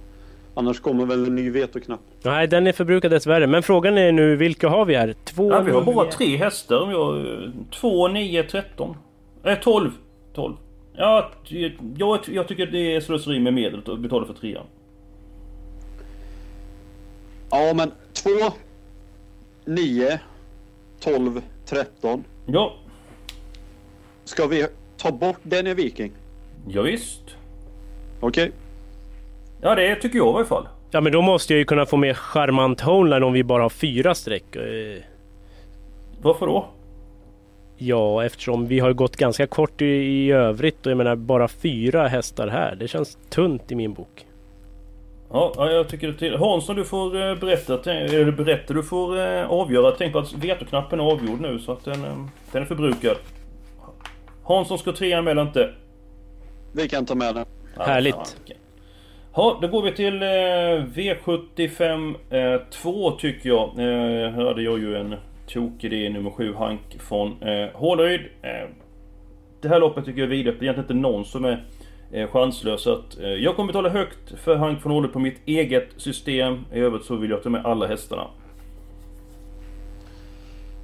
Annars 0.55 0.79
kommer 0.79 1.05
väl 1.05 1.25
en 1.25 1.35
ny 1.35 1.49
vetoknapp. 1.49 1.99
Nej, 2.23 2.47
den 2.47 2.67
är 2.67 2.71
förbrukad 2.71 3.11
dessvärre. 3.11 3.47
Men 3.47 3.63
frågan 3.63 3.97
är 3.97 4.11
nu, 4.11 4.35
vilka 4.35 4.69
har 4.69 4.85
vi 4.85 4.95
här? 4.95 5.15
Två... 5.23 5.51
Ja, 5.51 5.61
vi 5.61 5.71
har 5.71 5.81
bara 5.83 6.11
tre 6.11 6.37
hästar. 6.37 6.81
om 6.81 6.91
Jag, 6.91 7.25
2, 7.71 8.07
9, 8.07 8.43
13. 8.43 8.95
Eh, 9.43 9.55
12. 9.59 9.91
12. 10.33 10.55
Ja, 10.95 11.31
jag, 11.97 12.19
jag 12.27 12.47
tycker 12.47 12.65
det 12.65 12.95
är 12.95 13.01
slöseri 13.01 13.39
med 13.39 13.53
medel 13.53 13.81
att 13.85 13.99
betala 13.99 14.25
för 14.25 14.33
trean. 14.33 14.65
Ja, 17.51 17.73
men 17.75 17.91
två, 18.13 18.53
nio, 19.65 20.19
tolv, 20.99 21.41
tretton. 21.65 22.23
Ja, 22.45 22.73
Ska 24.25 24.47
vi 24.47 24.67
ta 24.97 25.11
bort 25.11 25.39
den 25.43 25.67
i 25.67 25.73
Viking? 25.73 26.11
ja 26.67 26.81
visst. 26.81 27.21
Okej. 28.19 28.51
Ja, 29.63 29.75
det 29.75 29.95
tycker 29.95 30.17
jag 30.17 30.27
i 30.27 30.35
alla 30.35 30.45
fall. 30.45 30.67
Ja 30.91 31.01
men 31.01 31.11
då 31.11 31.21
måste 31.21 31.53
jag 31.53 31.57
ju 31.59 31.65
kunna 31.65 31.85
få 31.85 31.97
med 31.97 32.17
Charmant 32.17 32.81
Homeline 32.81 33.23
om 33.23 33.33
vi 33.33 33.43
bara 33.43 33.63
har 33.63 33.69
fyra 33.69 34.15
streck. 34.15 34.55
Eh, 34.55 35.03
Varför 36.21 36.45
då? 36.47 36.65
Ja, 37.77 38.25
eftersom 38.25 38.67
vi 38.67 38.79
har 38.79 38.93
gått 38.93 39.15
ganska 39.15 39.47
kort 39.47 39.81
i, 39.81 39.85
i 39.85 40.31
övrigt 40.31 40.85
och 40.85 40.91
jag 40.91 40.97
menar 40.97 41.15
bara 41.15 41.47
fyra 41.47 42.07
hästar 42.07 42.47
här. 42.47 42.75
Det 42.75 42.87
känns 42.87 43.17
tunt 43.29 43.71
i 43.71 43.75
min 43.75 43.93
bok. 43.93 44.25
Ja, 45.31 45.53
ja, 45.55 45.71
jag 45.71 45.87
tycker 45.89 46.07
det 46.07 46.17
till. 46.17 46.37
Hansson, 46.37 46.75
du 46.75 46.85
får 46.85 47.29
eh, 47.29 47.35
berätta. 47.35 47.91
Eller 47.93 48.31
berätta, 48.31 48.73
du 48.73 48.83
får 48.83 49.19
eh, 49.19 49.51
avgöra. 49.51 49.91
Tänk 49.97 50.13
på 50.13 50.19
att 50.19 50.33
vetoknappen 50.33 50.99
är 50.99 51.03
avgjord 51.03 51.41
nu 51.41 51.59
så 51.59 51.71
att 51.71 51.85
den, 51.85 52.01
den 52.51 52.61
är 52.61 52.65
förbrukad. 52.65 53.17
Hansson 54.43 54.77
ska 54.79 54.91
trean 54.91 55.23
med 55.23 55.31
eller 55.31 55.41
inte? 55.41 55.73
Vi 56.73 56.89
kan 56.89 57.05
ta 57.05 57.15
med 57.15 57.35
den. 57.35 57.45
Ja, 57.77 57.83
Härligt. 57.83 58.37
Ja, 59.35 59.59
då 59.61 59.67
går 59.67 59.81
vi 59.81 59.91
till 59.91 60.21
eh, 60.21 60.27
V75 60.95 62.15
eh, 62.29 62.61
2 62.69 63.11
tycker 63.11 63.49
jag. 63.49 63.69
Eh, 63.69 64.31
hörde 64.31 64.61
jag 64.61 64.79
ju 64.79 64.97
en 64.97 65.15
tokidé 65.47 66.09
nummer 66.09 66.31
7 66.31 66.53
Hank 66.53 66.97
från 66.99 67.41
eh, 67.41 67.69
Hålryd. 67.73 68.21
Eh, 68.41 68.69
det 69.61 69.67
här 69.67 69.79
loppet 69.79 70.05
tycker 70.05 70.19
jag 70.19 70.25
är 70.25 70.29
vidöppet. 70.35 70.59
Det 70.59 70.65
är 70.65 70.67
egentligen 70.67 70.99
inte 70.99 71.09
någon 71.09 71.25
som 71.25 71.45
är 71.45 71.65
eh, 72.11 72.27
chanslös. 72.27 72.87
Att, 72.87 73.19
eh, 73.19 73.29
jag 73.29 73.55
kommer 73.55 73.67
betala 73.67 73.89
högt 73.89 74.39
för 74.39 74.55
Hank 74.55 74.81
från 74.81 74.91
Hålryd 74.91 75.13
på 75.13 75.19
mitt 75.19 75.41
eget 75.45 75.89
system. 75.97 76.65
I 76.73 76.79
övrigt 76.79 77.03
så 77.03 77.15
vill 77.15 77.29
jag 77.29 77.43
ta 77.43 77.49
med 77.49 77.65
alla 77.65 77.87
hästarna. 77.87 78.27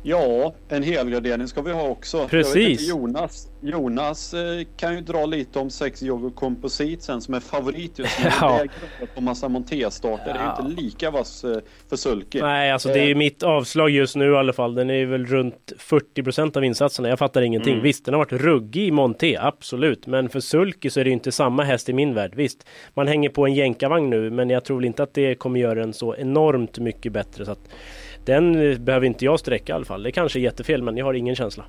Ja, 0.04 0.54
en 0.70 0.84
helgardering 0.84 1.48
ska 1.48 1.62
vi 1.62 1.72
ha 1.72 1.88
också. 1.88 2.28
Precis. 2.28 2.82
inte, 2.82 2.84
Jonas, 2.84 3.48
Jonas 3.62 4.34
eh, 4.34 4.66
kan 4.78 4.96
ju 4.96 5.02
dra 5.02 5.26
lite 5.26 5.60
om 5.60 5.70
sex 5.70 6.04
Yogo 6.04 6.32
Composite 6.36 7.04
sen 7.04 7.22
som 7.22 7.34
är 7.34 7.40
favorit 7.40 8.00
just 8.00 8.24
nu. 8.24 8.30
Ja. 8.42 8.66
Det 9.00 9.06
på 9.06 9.22
massa 9.22 9.50
montéstarter. 9.50 10.34
Det 10.34 10.40
är 10.40 10.44
ju 10.44 10.68
inte 10.68 10.82
lika 10.82 11.12
vass 11.12 11.44
eh, 11.44 11.58
för 11.90 11.96
sulky. 11.96 12.42
Nej, 12.42 12.72
alltså 12.72 12.90
det 12.90 13.00
är 13.00 13.06
ju 13.06 13.16
mitt 13.16 13.44
avslag 13.44 13.90
just 13.90 14.16
nu 14.16 14.32
i 14.32 14.36
alla 14.36 14.54
fall. 14.54 14.76
Den 14.76 14.90
är 14.90 15.06
väl 15.06 15.26
runt 15.26 15.74
40% 15.78 16.58
av 16.58 16.64
insatserna. 16.64 17.10
Jag 17.10 17.20
fattar 17.20 17.42
ingenting. 17.42 17.74
Mm. 17.74 17.84
Visst, 17.84 18.06
den 18.06 18.14
har 18.14 18.20
varit 18.20 18.32
ruggig 18.32 18.88
i 18.88 18.92
Monté, 18.92 19.38
absolut. 19.38 20.08
Men 20.08 20.30
för 20.30 20.40
Sulky 20.40 20.90
så 20.90 21.00
är 21.00 21.04
det 21.04 21.10
ju 21.10 21.14
inte 21.14 21.32
samma 21.32 21.64
häst 21.64 21.90
i 21.90 21.94
min 21.94 22.14
värld. 22.14 22.36
Visst, 22.36 22.68
man 22.94 23.08
hänger 23.08 23.30
på 23.30 23.46
en 23.46 23.54
jänkarvagn 23.54 24.10
nu, 24.10 24.30
men 24.30 24.50
jag 24.50 24.66
tror 24.66 24.78
väl 24.78 24.86
inte 24.86 25.04
att 25.04 25.14
det 25.14 25.36
kommer 25.36 25.60
göra 25.60 25.80
den 25.80 25.94
så 25.94 26.16
enormt 26.16 26.80
mycket 26.80 27.12
bättre. 27.12 27.46
Så 27.46 27.52
att 27.52 27.70
den 28.26 28.72
eh, 28.72 28.78
behöver 28.80 29.06
inte 29.08 29.26
jag 29.26 29.40
sträcka 29.40 29.74
i 29.74 29.76
alla 29.76 29.86
fall. 29.86 30.04
Det 30.04 30.12
kanske 30.12 30.40
är 30.40 30.42
jättefel, 30.42 30.84
men 30.84 30.98
jag 30.98 31.06
har 31.06 31.14
ingen 31.14 31.36
känsla. 31.36 31.66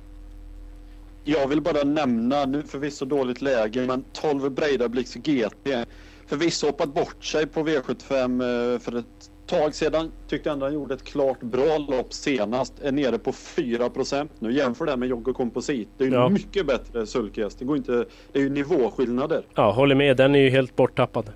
Jag 1.23 1.47
vill 1.47 1.61
bara 1.61 1.83
nämna, 1.83 2.45
nu 2.45 2.63
förvisso 2.63 3.05
dåligt 3.05 3.41
läge, 3.41 3.85
men 3.87 4.03
12 4.13 4.51
Breidablix 4.51 5.13
GT. 5.15 5.85
Förvisso 6.27 6.67
hoppat 6.67 6.93
bort 6.93 7.23
sig 7.25 7.47
på 7.47 7.59
V75 7.59 8.73
eh, 8.73 8.79
för 8.79 8.97
ett 8.99 9.05
tag 9.47 9.75
sedan. 9.75 10.11
Tyckte 10.27 10.51
ändå 10.51 10.65
han 10.65 10.73
gjorde 10.73 10.93
ett 10.93 11.03
klart 11.03 11.41
bra 11.41 11.77
lopp 11.77 12.13
senast. 12.13 12.73
Är 12.81 12.91
nere 12.91 13.17
på 13.17 13.31
4% 13.31 14.27
Nu 14.39 14.53
jämför 14.53 14.85
det 14.85 14.97
med 14.97 15.09
Joggo 15.09 15.33
Composite. 15.33 15.91
Det 15.97 16.03
är 16.03 16.07
ju 16.07 16.13
Ja. 16.13 16.29
mycket 16.29 16.67
bättre 16.67 17.05
sulkhäst. 17.05 17.59
Det 17.59 17.65
går 17.65 17.77
inte... 17.77 18.05
Det 18.31 18.39
är 18.39 18.43
ju 18.43 18.49
nivåskillnader. 18.49 19.41
Ja, 19.55 19.71
håller 19.71 19.95
med. 19.95 20.17
Den 20.17 20.35
är 20.35 20.39
ju 20.39 20.49
helt 20.49 20.75
borttappad. 20.75 21.31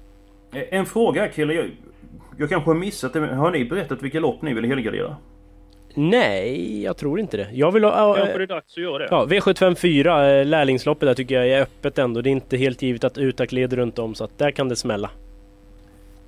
Eh, 0.54 0.62
En 0.80 0.86
fråga 0.86 1.28
killar. 1.28 1.70
Jag, 2.38 2.50
kanske 2.50 2.70
har 2.70 2.76
missat 2.76 3.14
det. 3.14 3.22
men 3.22 3.38
Har 3.38 3.52
ni 3.52 3.66
berättat 3.66 4.02
vilka 4.02 4.20
lopp 4.20 4.42
ni 4.42 4.54
vill 4.54 4.66
helgardera? 4.66 5.16
Nej, 5.98 6.84
jag 6.84 6.98
tror 6.98 7.20
inte 7.20 7.38
det. 7.38 7.48
Jag 7.54 7.72
vill 7.72 7.84
ha... 7.84 8.16
Kanske 8.16 8.38
det 8.38 8.44
är 8.44 8.48
dags 8.48 8.74
att 8.74 8.84
göra 8.84 8.98
det. 8.98 9.08
Ja, 9.12 9.26
V754, 9.26 10.40
eh, 10.40 10.46
lärlingsloppet 10.46 11.08
där 11.08 11.14
tycker 11.14 11.36
jag 11.36 11.48
är 11.48 11.62
öppet 11.62 11.98
ändå. 11.98 12.22
Det 12.22 12.30
är 12.30 12.32
inte 12.32 12.58
helt 12.58 12.82
givet 12.82 13.04
att 13.04 13.18
Utak 13.18 13.52
leder 13.52 13.78
runt 13.78 14.00
om 14.00 14.16
så 14.16 14.24
att 14.24 14.38
där 14.38 14.52
kan 14.52 14.70
det 14.70 14.76
smälla. 14.76 15.10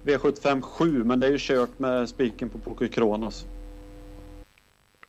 V75 0.04 0.62
7, 0.62 1.04
men 1.04 1.20
det 1.20 1.28
är 1.28 1.32
ju 1.32 1.38
kört 1.40 1.80
med 1.80 2.10
spiken 2.10 2.50
på 2.50 2.58
Poker 2.58 2.88
Kronos. 2.88 3.46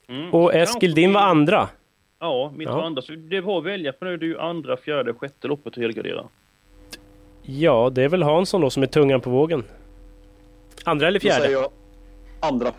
Mm. 0.09 0.35
Och 0.35 0.55
Eskil, 0.55 0.95
din 0.95 1.13
var 1.13 1.21
andra. 1.21 1.69
Ja, 2.21 2.53
mitt 2.57 2.69
Ja. 2.69 2.77
var 2.77 2.83
andra. 2.83 3.03
Så 3.03 3.13
det 3.13 3.41
var 3.41 3.59
att 3.59 3.65
välja 3.65 3.93
på 3.93 4.05
nu. 4.05 4.17
Det 4.17 4.25
är 4.25 4.29
ju 4.29 4.39
andra, 4.39 4.77
fjärde, 4.77 5.15
sjätte 5.15 5.49
loppet 5.49 5.73
att 5.73 5.83
helgardera. 5.83 6.25
Ja, 7.43 7.91
det 7.95 8.03
är 8.03 8.09
väl 8.09 8.23
Hansson 8.23 8.61
då 8.61 8.71
som 8.71 8.83
är 8.83 8.87
tungan 8.87 9.21
på 9.21 9.31
vågen. 9.31 9.65
Andra 10.89 11.09
eller 11.09 11.21
Då 11.21 11.29
säger 11.29 11.41
fjärde? 11.41 11.53
jag 11.53 11.71
andra. 12.41 12.73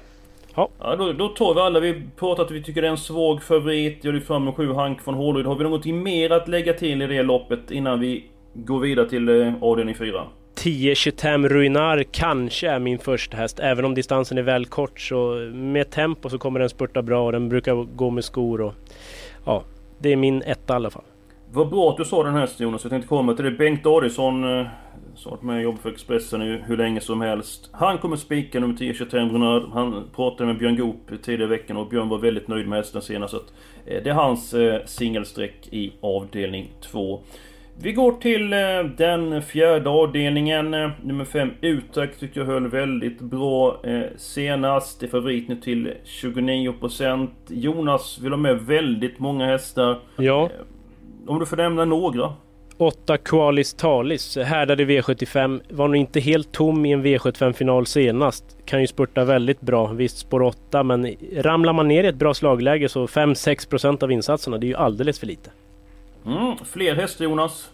Ja, 0.56 0.95
då, 0.98 1.13
då 1.13 1.28
tar 1.28 1.54
vi 1.54 1.60
alla. 1.60 1.80
Vi 1.80 2.02
pratat 2.19 2.45
att 2.45 2.52
vi 2.52 2.63
tycker 2.63 2.82
det 2.82 2.88
är 2.88 2.91
en 2.91 2.98
svag 2.98 3.43
favorit. 3.43 4.00
Jag 4.02 4.13
lyfter 4.13 4.28
fram 4.28 4.48
en 4.48 4.54
sju 4.54 4.74
Hank 4.74 5.02
från 5.02 5.13
Hålryd. 5.13 5.45
Har 5.45 5.56
vi 5.56 5.63
någonting 5.63 6.04
mer 6.04 6.30
att 6.30 6.48
lägga 6.48 6.74
till 6.74 7.02
i 7.02 7.08
det 7.08 7.24
loppet 7.24 7.72
innan 7.72 8.00
vi 8.00 8.26
går 8.54 8.80
vidare 8.80 9.10
till 9.10 9.30
eh, 9.30 9.54
avdelning 9.62 9.95
4? 9.95 10.24
10 10.56 10.95
Chetam 10.95 11.50
Ruinar 11.50 12.04
kanske 12.12 12.69
är 12.69 12.80
min 12.80 13.00
första 13.00 13.38
häst. 13.38 13.60
Även 13.60 13.86
om 13.86 13.93
distansen 13.95 14.38
är 14.38 14.41
väl 14.41 14.65
kort 14.65 15.00
så 15.00 15.50
med 15.54 15.89
tempo 15.89 16.30
så 16.30 16.38
kommer 16.38 16.60
den 16.60 16.69
spurta 16.69 17.02
bra 17.02 17.26
och 17.26 17.32
den 17.32 17.50
brukar 17.50 17.74
gå 17.95 18.10
med 18.10 18.24
skor 18.24 18.62
och... 18.62 18.74
Ja, 19.45 19.63
det 20.00 20.12
är 20.12 20.15
min 20.15 20.41
etta 20.41 20.74
i 20.74 20.76
alla 20.76 20.89
fall. 20.89 21.04
Vad 21.51 21.69
bra 21.69 21.89
att 21.89 21.97
du 21.97 22.05
sa 22.05 22.23
den 22.23 22.33
här 22.33 22.49
Jonas. 22.57 22.83
Jag 22.83 22.91
tänkte 22.91 23.07
komma 23.07 23.33
till 23.33 23.45
det. 23.45 23.51
Bengt 23.51 23.85
Adielsson, 23.85 24.59
eh, 24.59 24.67
som 25.15 25.31
varit 25.31 25.43
med 25.43 25.55
och 25.55 25.62
jobbat 25.62 25.81
för 25.81 25.89
Expressen 25.89 26.41
hur 26.41 26.77
länge 26.77 27.01
som 27.01 27.21
helst. 27.21 27.69
Han 27.71 27.97
kommer 27.97 28.15
spika 28.15 28.59
nummer 28.59 28.75
10, 28.75 28.93
Chateau 28.93 29.29
Brunard. 29.29 29.63
Han 29.73 30.09
pratade 30.15 30.45
med 30.45 30.57
Björn 30.57 30.77
Goop 30.77 31.23
tidigare 31.23 31.43
i 31.53 31.57
veckan 31.57 31.77
och 31.77 31.89
Björn 31.89 32.09
var 32.09 32.17
väldigt 32.17 32.47
nöjd 32.47 32.67
med 32.67 32.77
hästen 32.77 33.01
senast. 33.01 33.31
Så 33.31 33.38
att, 33.38 33.53
eh, 33.85 34.03
det 34.03 34.09
är 34.09 34.13
hans 34.13 34.53
eh, 34.53 34.85
singelsträck 34.85 35.67
i 35.71 35.93
avdelning 36.01 36.71
2. 36.81 37.21
Vi 37.81 37.93
går 37.93 38.12
till 38.12 38.53
eh, 38.53 38.59
den 38.97 39.41
fjärde 39.41 39.89
avdelningen. 39.89 40.71
Nummer 41.03 41.25
5, 41.25 41.51
Utak 41.62 42.19
tyckte 42.19 42.39
jag 42.39 42.45
höll 42.45 42.67
väldigt 42.67 43.21
bra 43.21 43.81
senast. 44.17 44.99
Det 44.99 45.05
är 45.05 45.09
favorit 45.09 45.47
nu 45.47 45.55
till 45.55 45.93
29%. 46.05 47.29
Jonas 47.47 48.19
vill 48.23 48.31
ha 48.31 48.38
med 48.38 48.62
väldigt 48.62 49.19
många 49.19 49.45
hästar. 49.45 49.99
Ja. 50.17 50.49
Om 51.29 51.39
du 51.39 51.45
får 51.45 51.57
nämna 51.57 51.85
några. 51.85 52.33
8 52.77 53.17
Qualis 53.17 53.73
Talis, 53.73 54.37
härdade 54.37 54.85
V75, 54.85 55.61
var 55.69 55.87
nog 55.87 55.97
inte 55.97 56.19
helt 56.19 56.51
tom 56.51 56.85
i 56.85 56.91
en 56.91 57.05
V75-final 57.05 57.85
senast. 57.85 58.57
Kan 58.65 58.81
ju 58.81 58.87
spurta 58.87 59.25
väldigt 59.25 59.61
bra, 59.61 59.87
visst 59.87 60.17
spår 60.17 60.41
8 60.41 60.83
men 60.83 61.15
ramlar 61.35 61.73
man 61.73 61.87
ner 61.87 62.03
i 62.03 62.07
ett 62.07 62.15
bra 62.15 62.33
slagläge 62.33 62.89
så 62.89 63.05
5-6% 63.05 64.03
av 64.03 64.11
insatserna, 64.11 64.57
det 64.57 64.65
är 64.65 64.67
ju 64.67 64.75
alldeles 64.75 65.19
för 65.19 65.27
lite. 65.27 65.51
Mm, 66.25 66.55
fler 66.65 66.95
hästar 66.95 67.25
Jonas. 67.25 67.69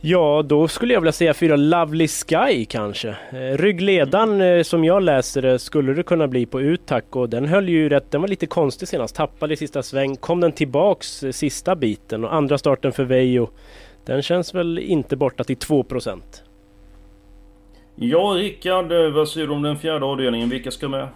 Ja, 0.00 0.42
då 0.42 0.68
skulle 0.68 0.94
jag 0.94 1.00
vilja 1.00 1.12
säga 1.12 1.34
fyra 1.34 1.56
Lovely 1.56 2.08
Sky 2.08 2.64
kanske. 2.64 3.08
Eh, 3.08 3.58
ryggledan 3.58 4.40
eh, 4.40 4.62
som 4.62 4.84
jag 4.84 5.02
läser 5.02 5.42
det 5.42 5.58
skulle 5.58 5.94
det 5.94 6.02
kunna 6.02 6.28
bli 6.28 6.46
på 6.46 6.60
uttack 6.60 7.16
och 7.16 7.28
den 7.28 7.46
höll 7.46 7.68
ju 7.68 7.88
rätt, 7.88 8.10
den 8.10 8.20
var 8.20 8.28
lite 8.28 8.46
konstig 8.46 8.88
senast. 8.88 9.16
Tappade 9.16 9.54
i 9.54 9.56
sista 9.56 9.82
sväng, 9.82 10.16
kom 10.16 10.40
den 10.40 10.52
tillbaks 10.52 11.22
eh, 11.22 11.30
sista 11.30 11.76
biten 11.76 12.24
och 12.24 12.34
andra 12.34 12.58
starten 12.58 12.92
för 12.92 13.04
Vejo. 13.04 13.50
Den 14.06 14.22
känns 14.22 14.54
väl 14.54 14.78
inte 14.78 15.16
borta 15.16 15.44
till 15.44 15.56
2%. 15.56 16.20
Ja 17.94 18.34
Rickard, 18.36 18.92
vad 19.14 19.28
säger 19.28 19.46
du 19.46 19.52
om 19.52 19.62
den 19.62 19.76
fjärde 19.76 20.06
avdelningen? 20.06 20.48
Vilka 20.48 20.70
ska 20.70 20.88
med? 20.88 21.08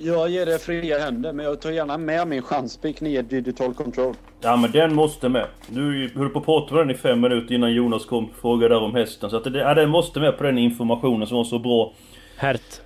Jag 0.00 0.28
ger 0.30 0.46
det 0.46 0.58
fria 0.58 0.98
händer, 0.98 1.32
men 1.32 1.46
jag 1.46 1.60
tar 1.60 1.70
gärna 1.70 1.98
med 1.98 2.28
min 2.28 2.42
chanspik 2.42 3.00
9 3.00 3.22
Digital 3.22 3.74
Control. 3.74 4.14
Ja 4.40 4.56
men 4.56 4.70
den 4.70 4.94
måste 4.94 5.28
med. 5.28 5.46
Du 5.68 6.10
höll 6.14 6.28
på 6.28 6.38
att 6.38 6.44
prata 6.44 6.74
med 6.74 6.86
den 6.86 6.90
i 6.90 6.98
fem 6.98 7.20
minuter 7.20 7.54
innan 7.54 7.72
Jonas 7.74 8.04
kom 8.06 8.24
och 8.24 8.36
frågade 8.40 8.74
där 8.74 8.82
om 8.82 8.94
hästen. 8.94 9.30
Så 9.30 9.36
att 9.36 9.44
det, 9.44 9.58
ja, 9.58 9.74
den 9.74 9.88
måste 9.90 10.20
med 10.20 10.38
på 10.38 10.44
den 10.44 10.58
informationen 10.58 11.26
som 11.26 11.36
var 11.36 11.44
så 11.44 11.58
bra. 11.58 11.92
Härt. 12.36 12.80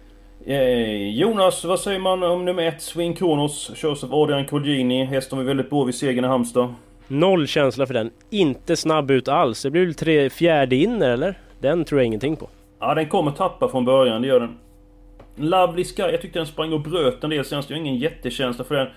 Eh, 0.46 1.08
Jonas, 1.08 1.64
vad 1.64 1.80
säger 1.80 1.98
man 1.98 2.22
om 2.22 2.44
nummer 2.44 2.62
ett, 2.68 2.82
Swing 2.82 3.14
Kronos? 3.14 3.70
Körs 3.74 4.04
av 4.04 4.14
Adrian 4.14 4.46
Colgjini. 4.46 5.04
Hästen 5.04 5.38
var 5.38 5.44
väldigt 5.44 5.70
bra 5.70 5.84
vid 5.84 5.94
segern 5.94 6.24
i 6.24 6.28
Halmstad. 6.28 6.74
Noll 7.08 7.46
känsla 7.46 7.86
för 7.86 7.94
den. 7.94 8.10
Inte 8.30 8.76
snabb 8.76 9.10
ut 9.10 9.28
alls. 9.28 9.62
Det 9.62 9.70
blir 9.70 9.84
väl 9.84 9.94
tre 9.94 10.30
fjärde 10.30 10.76
inner 10.76 11.10
eller? 11.10 11.38
Den 11.60 11.84
tror 11.84 12.00
jag 12.00 12.06
ingenting 12.06 12.36
på. 12.36 12.48
Ja, 12.80 12.94
den 12.94 13.08
kommer 13.08 13.30
tappa 13.30 13.68
från 13.68 13.84
början, 13.84 14.22
det 14.22 14.28
gör 14.28 14.40
den. 14.40 14.58
Lovely 15.36 15.84
Sky, 15.84 16.02
jag 16.02 16.20
tyckte 16.20 16.38
den 16.38 16.46
sprang 16.46 16.72
och 16.72 16.80
bröt 16.80 17.24
en 17.24 17.30
del 17.30 17.44
senast. 17.44 17.70
Jag 17.70 17.76
har 17.76 17.80
ingen 17.80 17.96
jättekänsla 17.96 18.64
för 18.64 18.74
den. 18.74 18.88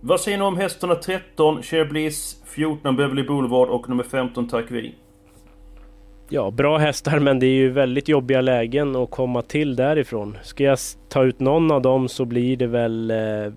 Vad 0.00 0.20
säger 0.20 0.38
ni 0.38 0.44
om 0.44 0.56
hästarna 0.56 0.94
13, 0.94 1.62
Cher 1.62 1.84
Bliss, 1.84 2.42
14 2.46 2.96
Beverly 2.96 3.22
Boulevard 3.22 3.68
och 3.68 3.88
nummer 3.88 4.02
15 4.04 4.48
Takvi? 4.48 4.94
Ja, 6.28 6.50
bra 6.50 6.78
hästar 6.78 7.18
men 7.18 7.38
det 7.38 7.46
är 7.46 7.54
ju 7.54 7.70
väldigt 7.70 8.08
jobbiga 8.08 8.40
lägen 8.40 8.96
att 8.96 9.10
komma 9.10 9.42
till 9.42 9.76
därifrån. 9.76 10.38
Ska 10.42 10.64
jag 10.64 10.78
ta 11.08 11.24
ut 11.24 11.40
någon 11.40 11.70
av 11.70 11.82
dem 11.82 12.08
så 12.08 12.24
blir 12.24 12.56
det 12.56 12.66
väl 12.66 13.10
eh, 13.10 13.52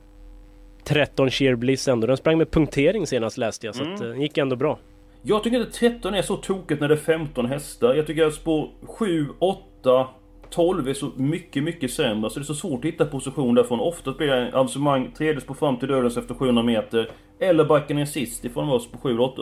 13 0.84 1.30
Sheer 1.32 1.56
Bliss 1.56 1.88
ändå. 1.88 2.08
Den 2.08 2.18
sprang 2.18 2.38
med 2.38 2.52
punktering 2.52 3.08
senast 3.08 3.38
läste 3.38 3.66
jag 3.66 3.76
så 3.76 3.82
att, 3.84 4.00
Mm. 4.00 4.12
eh, 4.12 4.18
det 4.18 4.22
gick 4.24 4.38
ändå 4.38 4.56
bra. 4.56 4.80
Jag 5.22 5.44
tycker 5.44 5.58
inte 5.60 5.72
13 5.72 6.14
är 6.14 6.22
så 6.22 6.36
tokigt 6.36 6.82
när 6.82 6.88
det 6.88 6.94
är 6.94 6.98
15 6.98 7.46
hästar. 7.46 7.94
Jag 7.94 8.08
tycker 8.08 8.26
att 8.26 8.34
spår 8.34 8.70
7, 8.88 9.28
8, 9.40 10.08
12 10.50 10.88
är 10.88 10.94
så 10.94 11.12
mycket, 11.16 11.64
mycket 11.64 11.92
sämre. 11.92 12.30
Så 12.30 12.40
det 12.40 12.44
är 12.44 12.46
så 12.46 12.56
svårt 12.56 12.80
att 12.80 12.92
hitta 12.92 13.06
position 13.06 13.56
därifrån. 13.56 13.80
Ofta 13.80 14.12
blir 14.12 14.28
det 14.28 14.54
avancemang, 14.54 15.12
tredje 15.18 15.42
spår 15.42 15.54
fram 15.54 15.78
till 15.78 15.88
dödens 15.88 16.18
efter 16.18 16.34
700 16.34 16.64
meter. 16.64 17.10
Eller 17.40 17.66
backar 17.66 17.96
ner 17.96 18.06
sist 18.06 18.46
ifrån 18.46 18.70
oss 18.70 18.92
på 18.92 18.98
7, 18.98 19.20
8. 19.20 19.42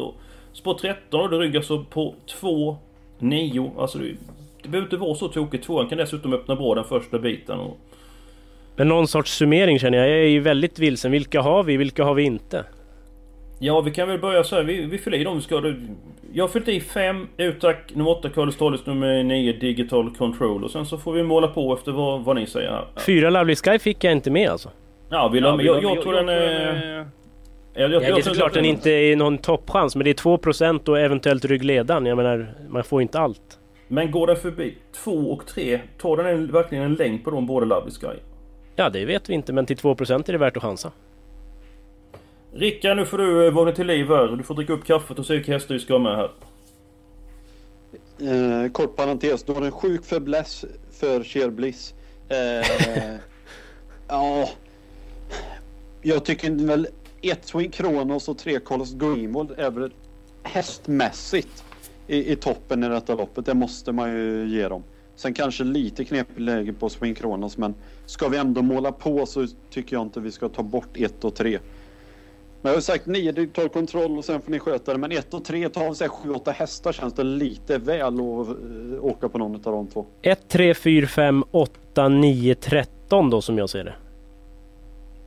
Spår 0.54 0.74
13 0.74 1.22
och 1.22 1.30
det 1.30 1.38
ryggar 1.38 1.62
så 1.62 1.74
alltså 1.74 1.92
på 1.92 2.16
2, 2.40 2.78
9. 3.20 3.72
Alltså 3.78 3.98
det, 3.98 4.16
det 4.64 4.70
behöver 4.70 4.86
inte 4.86 4.98
vara 4.98 5.16
så 5.16 5.28
tokigt. 5.28 5.66
Tvåan 5.66 5.90
kan 5.90 5.98
dessutom 5.98 6.34
öppna 6.34 6.56
bra 6.56 6.76
den 6.76 6.84
första 6.84 7.20
biten. 7.20 7.60
Och, 7.60 7.78
Men 8.76 8.88
någon 8.88 9.08
sorts 9.08 9.38
summering 9.38 9.80
känner 9.80 9.98
jag. 9.98 10.10
Jag 10.10 10.20
är 10.20 10.30
ju 10.30 10.40
väldigt 10.40 10.80
vilsen. 10.80 11.12
Vilka 11.12 11.42
har 11.42 11.64
vi? 11.64 11.78
Vilka 11.78 12.04
har 12.04 12.14
vi 12.14 12.24
inte? 12.24 12.66
Ja, 13.60 13.82
vi 13.82 13.92
kan 13.92 14.08
väl 14.08 14.20
börja 14.20 14.44
så 14.44 14.56
här. 14.56 14.64
Vi, 14.64 14.82
vi 14.86 14.98
fyller 14.98 15.18
i 15.18 15.24
dem 15.24 15.36
vi 15.36 15.42
ska. 15.42 15.74
Jag 16.34 16.44
har 16.44 16.50
fyllt 16.50 16.68
i 16.68 16.80
5 16.80 17.28
Utac, 17.38 17.76
nummer 17.94 18.12
8 18.12 18.30
Carlos 18.30 18.58
Tallis, 18.58 18.86
nummer 18.86 19.24
9 19.24 19.54
Digital 19.54 20.16
Control. 20.16 20.64
Och 20.64 20.72
sen 20.72 20.86
så 20.86 20.98
får 20.98 21.14
vi 21.14 21.24
måla 21.24 21.48
på 21.48 21.74
efter 21.74 21.92
vad, 21.92 22.24
vad 22.24 22.36
ni 22.36 22.46
säger. 22.48 22.86
Fyra 23.06 23.30
Lovely 23.30 23.56
Sky 23.56 23.80
fick 23.80 24.04
jag 24.04 24.12
inte 24.14 24.32
med 24.32 24.50
alltså. 24.50 24.70
Ja, 25.10 25.28
vill 25.28 25.44
Ja, 25.44 25.50
jag, 25.50 25.58
vill 25.58 25.66
jag, 25.66 25.84
jag- 25.84 25.96
jag, 25.96 26.04
tror 26.04 26.16
jag- 26.16 26.26
den 26.28 26.36
jag 26.36 26.44
är... 26.44 27.08
Jag, 27.74 27.92
Ja, 27.92 28.00
det 28.00 28.08
är 28.08 28.22
såklart 28.22 28.54
den 28.54 28.66
inte 28.66 28.92
är 28.92 29.16
någon 29.16 29.38
toppchans 29.38 29.96
men 29.96 30.04
det 30.06 30.10
är 30.10 30.14
2% 30.14 30.90
och 30.90 31.00
eventuellt 31.00 31.46
ryggledan. 31.46 32.06
Jag 32.06 32.18
menar, 32.18 32.54
man 32.70 32.84
får 32.84 33.02
inte 33.02 33.20
allt. 33.20 33.60
Men 33.88 34.12
går 34.12 34.28
den 34.28 34.36
förbi 34.36 34.78
2 35.04 35.12
och 35.12 35.46
3, 35.46 35.80
tar 36.02 36.18
den 36.18 36.26
en, 36.26 36.52
verkligen 36.52 36.84
en 36.84 36.94
längd 36.94 37.24
på 37.24 37.32
de 37.32 37.46
båda 37.48 37.66
Lovely 37.66 37.92
Sky? 37.92 38.08
Ja, 38.76 38.90
det 38.90 39.06
vet 39.06 39.30
vi 39.30 39.34
inte 39.34 39.54
men 39.54 39.66
till 39.66 39.78
2% 39.78 40.30
är 40.30 40.32
det 40.32 40.38
värt 40.38 40.58
att 40.58 40.64
chansa. 40.64 40.92
Rickard, 42.52 42.98
nu 42.98 43.06
får 43.06 43.18
du 43.18 43.48
eh, 43.48 43.54
vakna 43.54 43.72
till 43.72 43.88
liv 43.88 44.08
här. 44.08 44.28
Du 44.28 44.44
får 44.44 44.56
dricka 44.56 44.74
upp 44.74 44.86
kaffet 44.86 45.20
och 45.20 45.26
se 45.26 45.34
vilka 45.34 45.52
hästar 45.52 45.74
vi 45.74 45.80
ska 45.80 45.94
ha 45.94 46.00
med 46.00 46.16
här. 46.16 46.32
Eh, 48.20 48.72
kort 48.72 48.96
parentes, 48.96 49.44
du 49.44 49.54
har 49.54 49.62
en 49.62 49.72
sjuk 49.72 50.06
fäbless 50.06 50.66
för 50.92 51.24
Cher 51.24 51.50
Bliss. 51.50 51.94
Eh, 52.30 53.08
ja, 54.08 54.50
jag 56.02 56.26
tycker 56.26 56.52
väl 56.52 56.88
ett 57.22 57.46
Swing 57.46 57.72
Kronos 57.72 58.30
och 58.30 58.38
tre 58.38 58.60
Carlos 58.60 58.94
Greenwald 58.94 59.52
är 59.58 59.72
väl 59.72 59.94
hästmässigt 60.44 61.64
i, 62.08 62.32
i 62.32 62.36
toppen 62.36 62.84
i 62.84 62.90
detta 62.90 63.16
loppet. 63.16 63.46
Det 63.46 63.54
måste 63.54 63.92
man 63.92 64.10
ju 64.10 64.48
ge 64.48 64.68
dem. 64.68 64.84
Sen 65.16 65.34
kanske 65.34 65.64
lite 65.64 66.06
knepigt 66.06 66.40
läge 66.40 66.74
på 66.74 66.90
Swing 66.90 67.16
Kronos 67.16 67.58
men 67.58 67.76
ska 68.06 68.28
vi 68.28 68.38
ändå 68.38 68.62
måla 68.62 68.92
på 68.92 69.26
så 69.26 69.48
tycker 69.70 69.96
jag 69.96 70.04
inte 70.04 70.20
vi 70.20 70.32
ska 70.32 70.50
ta 70.50 70.64
bort 70.64 70.98
ett 70.98 71.24
och 71.24 71.36
tre. 71.36 71.60
Jag 72.68 72.74
har 72.74 72.82
sagt 72.82 73.06
9 73.06 73.32
digital 73.32 73.70
kontroll 73.70 74.18
och 74.18 74.26
sen 74.26 74.42
får 74.42 74.52
ni 74.52 74.60
sköta 74.60 74.94
det. 74.94 75.00
Men 75.00 75.12
1 75.12 75.34
och 75.34 75.46
3 75.46 75.70
tar 75.70 75.94
sig 75.94 76.08
7-8 76.08 76.52
hästar 76.52 76.92
känns 76.92 77.14
det 77.14 77.24
lite 77.24 77.78
väl 77.78 78.02
att 78.02 78.48
eh, 78.48 79.06
åka 79.06 79.30
på 79.30 79.38
någon 79.38 79.56
av 79.56 79.62
de 79.62 79.88
två. 79.88 80.06
1, 80.22 80.50
3, 80.50 80.74
4, 80.74 81.08
5, 81.08 81.44
8, 81.52 82.10
9, 82.10 82.56
13 82.56 83.30
då 83.30 83.42
som 83.42 83.58
jag 83.58 83.70
ser 83.70 83.84
det. 83.84 83.94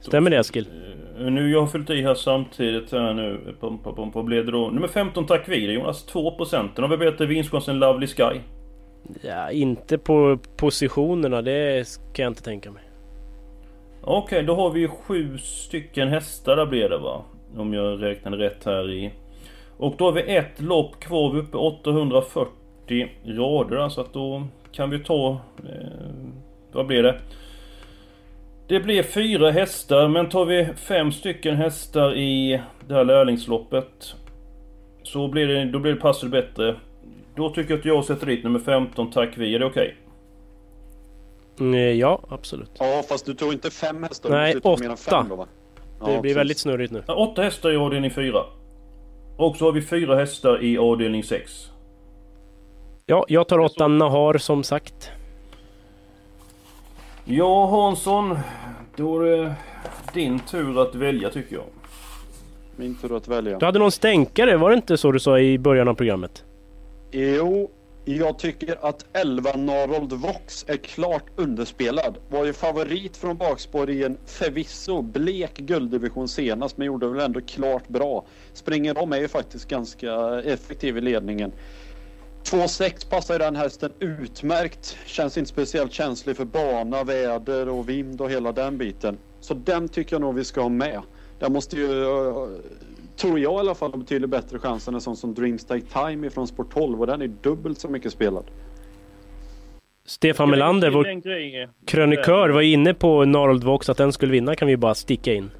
Stämmer 0.01 0.31
det 0.31 0.39
Eskil? 0.39 0.69
Eh, 1.19 1.31
Nu, 1.31 1.51
jag 1.51 1.61
har 1.61 1.67
fyllt 1.67 1.91
i 1.91 2.03
här 2.03 2.15
samtidigt 2.15 2.93
här 2.93 3.15
nu. 3.15 3.55
Pom, 3.61 3.79
pom, 4.13 4.27
blev 4.27 4.47
det 4.47 4.53
då? 4.53 4.71
Nummer 4.71 4.89
15 4.89 5.27
tack 5.27 5.49
vidare 5.49 5.73
Jonas. 5.73 6.07
2%. 6.13 6.69
Den 6.75 6.85
har 6.85 6.97
vi 6.97 6.97
bättre 6.97 7.27
vinstchans 7.27 7.69
än 7.69 7.79
Lovely 7.79 8.07
Sky. 8.07 8.41
Ja, 9.23 9.51
inte 9.51 9.99
på 9.99 10.39
positionerna. 10.57 11.43
Det 11.43 11.87
kan 12.13 12.23
jag 12.23 12.31
inte 12.31 12.43
tänka 12.43 12.71
mig. 12.71 12.83
Okej, 14.03 14.43
då 14.43 14.55
har 14.55 14.71
vi 14.71 14.81
ju 14.81 14.89
sju 14.89 15.39
stycken 15.39 16.09
hästar 16.09 16.57
där 16.57 16.67
blir 16.67 16.89
det 16.89 16.99
va? 16.99 17.25
Om 17.57 17.75
jag 17.75 18.03
räknade 18.03 18.37
rätt 18.37 18.65
här 18.65 18.91
i. 18.91 19.11
Och 19.77 19.95
då 19.99 20.05
har 20.05 20.13
vi 20.13 20.37
ett 20.37 20.61
lopp 20.61 21.01
kvar, 21.01 21.33
vi 21.33 21.39
är 21.39 21.43
uppe 21.43 21.57
840 21.57 23.09
rader 23.25 23.89
så 23.89 24.01
att 24.01 24.13
då 24.13 24.47
kan 24.73 24.91
vi 24.91 24.99
ta... 24.99 25.31
Eh, 25.69 26.19
vad 26.73 26.87
blir 26.87 27.03
det? 27.03 27.21
Det 28.67 28.81
blir 28.81 29.03
fyra 29.03 29.51
hästar, 29.51 30.09
men 30.09 30.29
tar 30.29 30.45
vi 30.45 30.69
fem 30.77 31.13
stycken 31.13 31.57
hästar 31.57 32.15
i 32.17 32.61
det 32.89 32.95
här 32.95 33.05
lärlingsloppet 33.05 34.15
så 35.03 35.29
blir 35.29 35.47
det, 35.47 35.65
då 35.65 35.79
blir 35.79 35.95
det 35.95 36.01
passar 36.01 36.27
det 36.29 36.43
bättre. 36.43 36.77
Då 37.35 37.51
tycker 37.51 37.71
jag 37.71 37.79
att 37.79 37.85
jag 37.85 38.05
sätter 38.05 38.27
dit 38.27 38.45
nummer 38.45 38.59
15, 38.59 39.11
tack 39.11 39.39
vi. 39.39 39.55
Är 39.55 39.59
det 39.59 39.67
okej? 39.67 39.97
Mm, 41.61 41.99
Ja, 41.99 42.21
absolut. 42.29 42.71
Ja, 42.79 43.03
fast 43.09 43.27
du 43.27 43.35
tog 43.35 43.53
inte 43.53 43.71
fem 43.71 44.03
hästar. 44.03 44.31
Nej, 44.31 44.55
du 44.55 44.61
tog 44.61 44.81
mer 44.81 44.87
än 44.87 44.93
åtta. 44.93 45.11
fem 45.11 45.29
då 45.29 45.37
va? 45.37 45.47
Det 46.01 46.07
blir 46.07 46.21
precis. 46.21 46.37
väldigt 46.37 46.59
snurrigt 46.59 46.93
nu. 46.93 47.03
Åtta 47.07 47.43
hästar 47.43 47.73
i 47.73 47.77
avdelning 47.77 48.11
4. 48.11 48.43
Och 49.37 49.57
så 49.57 49.65
har 49.65 49.73
vi 49.73 49.83
fyra 49.83 50.17
hästar 50.17 50.63
i 50.63 50.79
avdelning 50.79 51.25
6. 51.25 51.71
Ja, 53.07 53.25
jag 53.29 53.49
tar 53.49 53.59
åttan 53.59 53.99
Nahar 53.99 54.39
som 54.39 54.63
sagt. 54.63 55.11
Ja 57.25 57.67
Hansson, 57.67 58.39
då 58.97 59.21
är 59.23 59.37
det 59.37 59.55
din 60.15 60.39
tur 60.39 60.83
att 60.83 60.95
välja 60.95 61.31
tycker 61.31 61.55
jag. 61.57 61.65
Min 62.77 62.95
tur 62.95 63.17
att 63.17 63.29
välja. 63.29 63.59
Du 63.59 63.67
hade 63.67 63.79
någon 63.79 63.93
stänkare, 63.93 64.57
var 64.57 64.71
det 64.71 64.77
inte 64.77 64.97
så 64.97 65.13
du 65.13 65.21
sa 65.21 65.39
i 65.39 65.59
början 65.59 65.89
av 65.89 65.95
programmet? 65.95 66.45
Jo, 67.11 67.71
jag 68.17 68.39
tycker 68.39 68.87
att 68.87 69.05
11 69.13 69.57
Narold 69.57 70.13
Vox 70.13 70.65
är 70.69 70.77
klart 70.77 71.25
underspelad. 71.37 72.19
Var 72.29 72.45
ju 72.45 72.53
favorit 72.53 73.17
från 73.17 73.37
bakspår 73.37 73.91
i 73.91 74.05
en 74.05 74.19
förvisso 74.27 75.03
blek 75.03 75.59
gulddivision 75.59 76.29
senast 76.29 76.77
men 76.77 76.87
gjorde 76.87 77.09
väl 77.09 77.21
ändå 77.21 77.41
klart 77.41 77.89
bra. 77.89 78.27
Springer 78.53 78.99
om 78.99 79.13
är 79.13 79.17
ju 79.17 79.29
faktiskt 79.29 79.69
ganska 79.69 80.41
effektiv 80.41 80.97
i 80.97 81.01
ledningen. 81.01 81.53
2,6 82.45 83.11
passar 83.11 83.35
ju 83.35 83.39
den 83.39 83.57
hästen 83.57 83.93
utmärkt. 83.99 84.97
Känns 85.07 85.39
inte 85.39 85.51
speciellt 85.51 85.93
känslig 85.93 86.37
för 86.37 86.45
bana, 86.45 87.05
väder 87.05 87.69
och 87.69 87.89
vind 87.89 88.21
och 88.21 88.31
hela 88.31 88.53
den 88.53 88.79
biten. 88.79 89.19
Så 89.41 89.55
den 89.55 89.89
tycker 89.89 90.15
jag 90.15 90.21
nog 90.21 90.35
vi 90.35 90.45
ska 90.45 90.61
ha 90.61 90.69
med. 90.69 91.03
Den 91.39 91.53
måste 91.53 91.77
ju, 91.77 92.05
tror 93.21 93.39
jag 93.39 93.53
i 93.53 93.59
alla 93.59 93.75
fall, 93.75 93.91
ha 93.91 93.99
betydligt 93.99 94.31
bättre 94.31 94.59
chans 94.59 94.89
än 94.89 94.95
en 94.95 95.01
sån 95.01 95.17
som 95.17 95.35
Dreams 95.35 95.65
Take 95.65 95.81
Time 95.81 96.27
ifrån 96.27 96.47
Sport 96.47 96.75
12 96.75 97.01
och 97.01 97.07
den 97.07 97.23
är 97.23 97.29
dubbelt 97.29 97.79
så 97.79 97.89
mycket 97.89 98.13
spelad. 98.13 98.45
Stefan 100.05 100.51
Melander, 100.51 100.91
vår 100.91 101.05
krönikör, 101.87 102.49
var 102.49 102.61
inne 102.61 102.95
på 102.95 103.25
Narold 103.25 103.65
Vox 103.65 103.89
att 103.89 103.97
den 103.97 104.13
skulle 104.13 104.33
vinna 104.33 104.55
kan 104.55 104.69
vi 104.69 104.77
bara 104.77 104.95
sticka 104.95 105.35
in. 105.35 105.51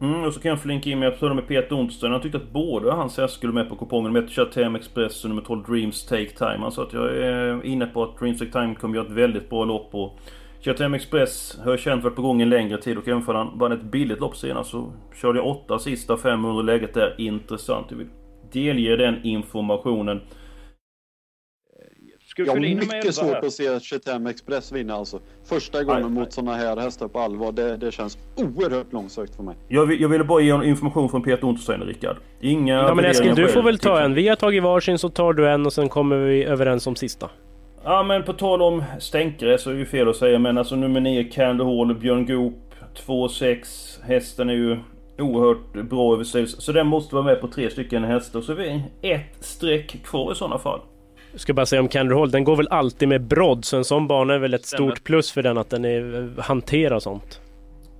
Mm, 0.00 0.24
och 0.24 0.34
så 0.34 0.40
kan 0.40 0.48
jag 0.48 0.60
flinka 0.60 0.90
in 0.90 0.98
med, 0.98 1.06
jag 1.06 1.12
pratade 1.12 1.34
med 1.34 1.48
Peter 1.48 1.76
Ontsten, 1.76 2.12
han 2.12 2.22
tyckte 2.22 2.38
att 2.38 2.52
båda 2.52 2.92
hans 2.92 3.18
hästar 3.18 3.36
skulle 3.36 3.52
med 3.52 3.68
på 3.68 3.76
kupongen. 3.76 4.12
Nummer 4.12 4.26
1 4.26 4.32
Chatham 4.32 4.76
Express 4.76 5.24
och 5.24 5.30
nummer 5.30 5.42
12 5.42 5.62
Dreams 5.62 6.06
Take 6.06 6.30
Time. 6.30 6.58
Han 6.58 6.72
sa 6.72 6.82
att 6.82 6.92
jag 6.92 7.16
är 7.16 7.66
inne 7.66 7.86
på 7.86 8.02
att 8.02 8.18
Dreams 8.18 8.38
Take 8.38 8.52
Time 8.52 8.74
kommer 8.74 8.96
göra 8.96 9.06
ett 9.06 9.12
väldigt 9.12 9.50
bra 9.50 9.64
lopp 9.64 9.88
och 9.92 10.18
Chatham 10.60 10.94
Express 10.94 11.58
har 11.64 11.70
jag 11.70 11.80
känt 11.80 12.04
varit 12.04 12.16
på 12.16 12.22
gång 12.22 12.42
en 12.42 12.50
längre 12.50 12.82
tid 12.82 12.98
och 12.98 13.08
även 13.08 13.22
för 13.22 13.34
han 13.34 13.58
vann 13.58 13.72
ett 13.72 13.82
billigt 13.82 14.20
lopp 14.20 14.36
senast 14.36 14.70
så 14.70 14.92
körde 15.14 15.38
jag 15.38 15.46
åtta 15.46 15.78
sista 15.78 16.16
500 16.16 16.62
läget 16.62 16.94
där 16.94 17.14
intressant. 17.18 17.86
Jag 17.90 17.98
vill 17.98 18.08
delge 18.52 18.96
den 18.96 19.24
informationen. 19.24 20.20
Ska 22.26 22.42
Jag 22.42 22.48
har 22.48 22.54
fylla 22.54 22.66
in 22.66 22.78
nummer 22.78 22.94
11 22.94 22.96
mycket 22.96 23.14
svårt 23.14 23.34
här? 23.34 23.46
att 23.46 23.52
se 23.52 23.80
Chetam 23.80 24.26
Express 24.26 24.72
vinna 24.72 24.94
alltså. 24.94 25.20
Första 25.44 25.84
gången 25.84 26.02
Nej, 26.02 26.10
mot 26.10 26.32
såna 26.32 26.54
här 26.54 26.76
hästar 26.76 27.08
på 27.08 27.18
allvar, 27.18 27.52
det, 27.52 27.76
det 27.76 27.92
känns 27.92 28.18
oerhört 28.36 28.92
långsökt 28.92 29.36
för 29.36 29.42
mig. 29.42 29.56
Jag, 29.68 29.86
vill, 29.86 30.00
jag 30.00 30.08
ville 30.08 30.24
bara 30.24 30.40
ge 30.40 30.64
information 30.64 31.08
från 31.08 31.22
Peter 31.22 31.44
Ontsten, 31.44 31.80
Rickard. 31.80 32.16
Inga 32.40 32.74
Ja 32.74 32.94
men 32.94 33.04
Eskil, 33.04 33.34
du 33.34 33.48
får 33.48 33.62
väl 33.62 33.78
ta 33.78 34.00
en. 34.00 34.14
Vi 34.14 34.28
har 34.28 34.36
tagit 34.36 34.62
varsin 34.62 34.98
så 34.98 35.08
tar 35.08 35.32
du 35.32 35.48
en 35.48 35.66
och 35.66 35.72
sen 35.72 35.88
kommer 35.88 36.16
vi 36.16 36.44
överens 36.44 36.86
om 36.86 36.96
sista. 36.96 37.30
Ja 37.84 38.02
men 38.02 38.22
på 38.22 38.32
tal 38.32 38.62
om 38.62 38.84
stänkare 38.98 39.58
så 39.58 39.70
är 39.70 39.74
det 39.74 39.80
ju 39.80 39.86
fel 39.86 40.08
att 40.08 40.16
säga 40.16 40.38
men 40.38 40.58
alltså 40.58 40.76
nummer 40.76 41.00
9 41.00 41.24
Candle 41.24 41.64
Hall, 41.64 41.94
Björn 41.94 42.26
Goop 42.26 42.54
2-6 43.06 44.02
Hästen 44.02 44.50
är 44.50 44.54
ju 44.54 44.78
oerhört 45.18 45.88
bra 45.90 46.14
över 46.14 46.24
så 46.46 46.72
den 46.72 46.86
måste 46.86 47.14
vara 47.14 47.24
med 47.24 47.40
på 47.40 47.48
tre 47.48 47.70
stycken 47.70 48.04
hästar 48.04 48.40
så 48.40 48.54
vi 48.54 48.82
ett 49.02 49.36
streck 49.44 50.02
kvar 50.04 50.32
i 50.32 50.34
sådana 50.34 50.58
fall. 50.58 50.80
Jag 51.32 51.40
ska 51.40 51.54
bara 51.54 51.66
säga 51.66 51.80
om 51.80 51.88
Canderhall, 51.88 52.30
den 52.30 52.44
går 52.44 52.56
väl 52.56 52.68
alltid 52.68 53.08
med 53.08 53.22
brodd 53.22 53.64
så 53.64 53.76
en 53.76 53.84
sån 53.84 54.06
bana 54.06 54.34
är 54.34 54.38
väl 54.38 54.54
ett 54.54 54.66
Stämmer. 54.66 54.90
stort 54.90 55.04
plus 55.04 55.32
för 55.32 55.42
den 55.42 55.58
att 55.58 55.70
den 55.70 55.84
är, 55.84 56.30
hanterar 56.40 56.98
sånt. 56.98 57.40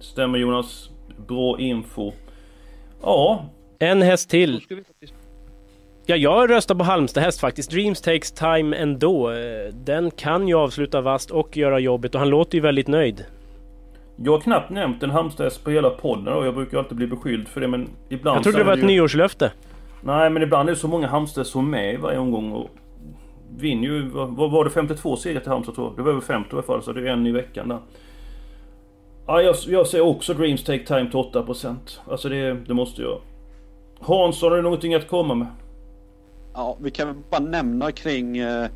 Stämmer 0.01 0.39
Jonas? 0.39 0.91
Bra 1.29 1.59
info. 1.61 2.13
Ja, 3.03 3.45
En 3.79 4.03
häst 4.03 4.31
till. 4.31 4.63
Ja, 6.11 6.17
jag 6.17 6.51
röstar 6.51 6.75
på 6.75 6.85
Halmstad 6.85 7.23
häst 7.23 7.41
faktiskt. 7.41 7.71
Dreams 7.71 8.01
takes 8.01 8.33
time 8.33 8.77
ändå. 8.77 9.31
Eh, 9.31 9.37
Den 9.75 10.11
kan 10.11 10.49
ju 10.49 10.55
avsluta 10.55 11.01
vast 11.01 11.31
och 11.31 11.57
göra 11.57 11.79
jobbet 11.79 12.15
och 12.15 12.19
han 12.21 12.29
låter 12.31 12.55
ju 12.55 12.61
väldigt 12.61 12.89
nöjd. 12.89 13.25
jag 14.17 14.33
har 14.33 14.41
knappt 14.41 14.71
nämnt 14.71 15.03
en 15.03 15.11
hamsterhäst 15.11 15.65
på 15.65 15.71
hela 15.71 15.91
podden 15.91 16.35
och 16.35 16.47
jag 16.47 16.55
brukar 16.55 16.79
alltid 16.79 16.97
bli 16.97 17.07
beskylld 17.07 17.49
för 17.49 17.61
det 17.61 17.69
men 17.69 17.89
ibland 18.09 18.37
Jag 18.37 18.43
trodde 18.43 18.59
det 18.59 18.65
var 18.65 18.73
ett 18.73 18.79
ju- 18.83 18.87
nyårslöfte. 18.87 19.53
Nej 20.03 20.31
men 20.31 20.43
ibland 20.43 20.69
är 20.69 20.73
det 20.73 20.79
så 20.79 20.89
många 20.89 21.07
Halmstad 21.09 21.47
som 21.47 21.67
är 21.67 21.71
med 21.71 21.95
i 21.95 21.97
varje 21.97 22.19
omgång 22.19 22.53
och 22.53 22.71
vinner 23.59 23.89
ju, 23.89 24.09
vad 24.13 24.51
var 24.51 24.65
det 24.65 24.71
52 24.71 25.17
segrar 25.17 25.41
till 25.41 25.51
Halmstad 25.51 25.75
tror 25.75 25.87
jag? 25.87 25.97
Det 25.97 26.03
var 26.03 26.11
över 26.11 26.21
50 26.21 26.49
i 26.51 26.53
alla 26.53 26.63
fall 26.63 26.83
så 26.83 26.93
det 26.93 27.01
är 27.01 27.07
en 27.13 27.27
i 27.27 27.33
veckan 27.33 27.69
där. 27.69 27.79
Ja, 29.27 29.43
jag, 29.43 29.57
jag 29.69 29.87
säger 29.87 30.05
också 30.05 30.35
Dreams 30.35 30.65
Take 30.65 30.85
Time 30.85 31.11
till 31.11 31.19
8%. 31.19 31.75
Alltså 32.11 32.29
det, 32.29 32.55
det 32.67 32.75
måste 32.75 33.03
jag. 33.03 33.19
Hansson, 34.01 34.49
har 34.51 34.57
du 34.57 34.63
någonting 34.63 34.95
att 34.95 35.09
komma 35.09 35.35
med? 35.35 35.47
Ja, 36.55 36.77
vi 36.81 36.91
kan 36.91 37.07
väl 37.07 37.17
bara 37.31 37.41
nämna 37.41 37.93
kring 37.93 38.39
eh, 38.39 38.69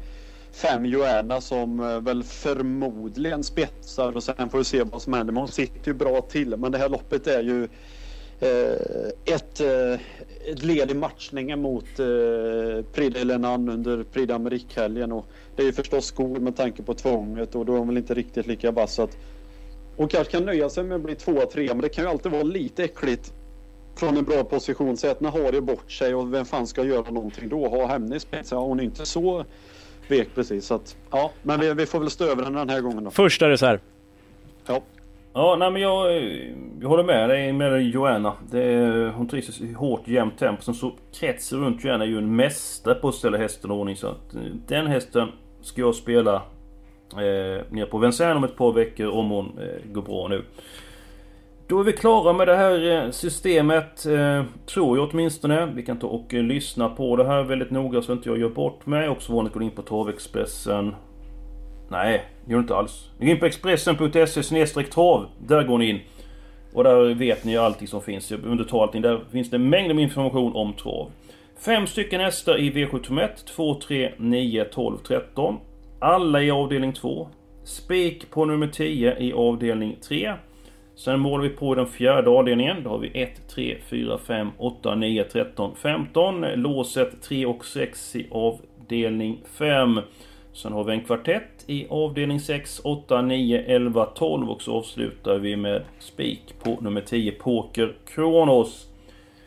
fem 0.52 0.84
Joanna 0.84 1.40
som 1.40 1.80
eh, 1.80 2.00
väl 2.00 2.22
förmodligen 2.22 3.44
spetsar 3.44 4.16
och 4.16 4.22
sen 4.22 4.50
får 4.50 4.58
vi 4.58 4.64
se 4.64 4.82
vad 4.82 5.02
som 5.02 5.12
händer. 5.12 5.32
Men 5.32 5.40
hon 5.40 5.48
sitter 5.48 5.86
ju 5.86 5.94
bra 5.94 6.20
till. 6.20 6.56
Men 6.56 6.72
det 6.72 6.78
här 6.78 6.88
loppet 6.88 7.26
är 7.26 7.42
ju 7.42 7.64
eh, 8.40 9.34
ett, 9.34 9.60
eh, 9.60 10.00
ett 10.52 10.62
led 10.62 10.90
i 10.90 10.94
matchningen 10.94 11.62
mot 11.62 11.98
eh, 11.98 12.84
Prix 12.92 13.14
de 13.14 13.24
Lenan 13.24 13.68
under 13.68 14.02
Prix 14.02 14.32
d'Amérique-helgen. 14.32 15.12
Och 15.12 15.26
det 15.56 15.62
är 15.62 15.66
ju 15.66 15.72
förstås 15.72 16.06
skor 16.06 16.40
med 16.40 16.56
tanke 16.56 16.82
på 16.82 16.94
tvånget 16.94 17.54
och 17.54 17.66
då 17.66 17.74
är 17.74 17.78
hon 17.78 17.88
väl 17.88 17.96
inte 17.96 18.14
riktigt 18.14 18.46
lika 18.46 18.70
vass. 18.70 19.00
Hon 19.96 20.08
kanske 20.08 20.32
kan 20.32 20.44
nöja 20.44 20.70
sig 20.70 20.84
med 20.84 20.96
att 20.96 21.02
bli 21.02 21.14
tvåa, 21.14 21.46
trea 21.46 21.74
men 21.74 21.82
det 21.82 21.88
kan 21.88 22.04
ju 22.04 22.10
alltid 22.10 22.32
vara 22.32 22.42
lite 22.42 22.84
äckligt 22.84 23.32
från 23.96 24.16
en 24.16 24.24
bra 24.24 24.44
position. 24.44 24.96
Säg 24.96 25.10
att 25.10 25.20
Nahari 25.20 25.56
är 25.56 25.60
bort 25.60 25.92
sig 25.92 26.14
och 26.14 26.34
vem 26.34 26.44
fan 26.44 26.66
ska 26.66 26.84
göra 26.84 27.10
någonting 27.10 27.48
då? 27.48 27.68
Ha 27.68 27.86
henne 27.86 28.16
i 28.16 28.20
spetsen? 28.20 28.58
Hon 28.58 28.80
är 28.80 28.84
inte 28.84 29.06
så 29.06 29.44
vek 30.08 30.28
precis. 30.34 30.66
Så 30.66 30.74
att, 30.74 30.96
ja, 31.10 31.30
men 31.42 31.60
vi, 31.60 31.74
vi 31.74 31.86
får 31.86 32.00
väl 32.00 32.10
stå 32.10 32.24
över 32.24 32.44
henne 32.44 32.58
den 32.58 32.70
här 32.70 32.80
gången 32.80 33.04
då. 33.04 33.10
Första 33.10 33.48
reserv. 33.48 33.78
Ja. 34.66 34.82
Ja, 35.36 35.56
nej 35.58 35.70
men 35.70 35.82
jag, 35.82 36.12
jag 36.80 36.88
håller 36.88 37.04
med 37.04 37.28
dig 37.28 37.52
med 37.52 37.72
dig, 37.72 37.90
Joanna. 37.90 38.32
Det 38.50 38.62
är, 38.62 39.08
hon 39.08 39.28
trivs 39.28 39.60
i 39.60 39.72
hårt 39.72 40.08
jämnt 40.08 40.38
tempo. 40.38 40.62
Sen 40.62 40.74
så 40.74 40.92
kretsen 41.12 41.60
runt 41.60 41.84
Joanna 41.84 42.04
är 42.04 42.08
ju 42.08 42.18
en 42.18 42.36
mästare 42.36 42.94
på 42.94 43.08
att 43.08 43.14
ställa 43.14 43.38
hästen 43.38 43.70
i 43.70 43.74
ordning. 43.74 43.96
Så 43.96 44.06
att 44.06 44.34
eh, 44.34 44.40
den 44.66 44.86
hästen 44.86 45.28
ska 45.60 45.80
jag 45.80 45.94
spela 45.94 46.34
eh, 47.12 47.64
nere 47.70 47.86
på 47.86 47.98
Vincennes 47.98 48.36
om 48.36 48.44
ett 48.44 48.56
par 48.56 48.72
veckor 48.72 49.08
om 49.08 49.30
hon 49.30 49.58
eh, 49.58 49.92
går 49.92 50.02
bra 50.02 50.28
nu. 50.28 50.44
Då 51.66 51.80
är 51.80 51.84
vi 51.84 51.92
klara 51.92 52.32
med 52.32 52.48
det 52.48 52.56
här 52.56 53.04
eh, 53.04 53.10
systemet, 53.10 54.06
eh, 54.06 54.44
tror 54.66 54.98
jag 54.98 55.08
åtminstone. 55.10 55.66
Vi 55.66 55.82
kan 55.82 55.98
ta 55.98 56.06
och 56.06 56.34
eh, 56.34 56.42
lyssna 56.42 56.88
på 56.88 57.16
det 57.16 57.24
här 57.24 57.42
väldigt 57.42 57.70
noga 57.70 58.02
så 58.02 58.12
inte 58.12 58.28
jag 58.28 58.38
gör 58.38 58.48
bort 58.48 58.86
mig. 58.86 59.08
och 59.08 59.16
Också 59.16 59.32
vanligt 59.32 59.54
gå 59.54 59.62
in 59.62 59.70
på 59.70 59.82
Travexpressen. 59.82 60.94
Nej, 61.88 62.24
det 62.44 62.52
gör 62.52 62.60
inte 62.60 62.76
alls. 62.76 63.10
Ni 63.18 63.26
går 63.26 63.34
in 63.34 63.40
på 63.40 63.46
Expressen.se 63.46 64.82
trav. 64.82 65.26
Där 65.46 65.64
går 65.64 65.78
ni 65.78 65.88
in. 65.90 66.00
Och 66.72 66.84
där 66.84 67.14
vet 67.14 67.44
ni 67.44 67.56
allting 67.56 67.88
som 67.88 68.02
finns. 68.02 68.30
Jag 68.30 68.40
behöver 68.40 68.60
inte 68.60 68.70
ta 68.70 68.82
allting. 68.82 69.02
Där 69.02 69.20
finns 69.32 69.50
det 69.50 69.58
mängder 69.58 69.94
med 69.94 70.02
information 70.04 70.56
om 70.56 70.72
trav. 70.72 71.10
Fem 71.58 71.86
stycken 71.86 72.20
hästar 72.20 72.60
i 72.60 72.70
V751. 72.70 73.28
2, 73.56 73.74
3, 73.74 74.12
9, 74.18 74.64
12, 74.64 74.98
13. 74.98 75.56
Alla 75.98 76.42
i 76.42 76.50
avdelning 76.50 76.92
2. 76.92 77.28
Spik 77.64 78.30
på 78.30 78.44
nummer 78.44 78.66
10 78.66 79.16
i 79.18 79.32
avdelning 79.32 79.96
3. 80.08 80.34
Sen 80.96 81.20
målar 81.20 81.42
vi 81.42 81.48
på 81.50 81.74
den 81.74 81.86
fjärde 81.86 82.30
avdelningen. 82.30 82.82
Då 82.84 82.90
har 82.90 82.98
vi 82.98 83.10
1, 83.22 83.48
3, 83.48 83.76
4, 83.88 84.18
5, 84.18 84.50
8, 84.58 84.94
9, 84.94 85.24
13, 85.24 85.74
15. 85.76 86.40
Låset 86.40 87.22
3 87.22 87.46
och 87.46 87.64
6 87.64 88.16
i 88.16 88.26
avdelning 88.30 89.40
5. 89.58 90.00
Sen 90.52 90.72
har 90.72 90.84
vi 90.84 90.92
en 90.92 91.04
kvartett 91.04 91.64
i 91.66 91.86
avdelning 91.90 92.40
6, 92.40 92.80
8, 92.84 93.22
9, 93.22 93.62
11, 93.66 94.04
12 94.04 94.50
och 94.50 94.62
så 94.62 94.76
avslutar 94.76 95.38
vi 95.38 95.56
med 95.56 95.82
spik 95.98 96.54
på 96.62 96.78
nummer 96.80 97.00
10, 97.00 97.32
Poker 97.32 97.96
Kronos. 98.06 98.88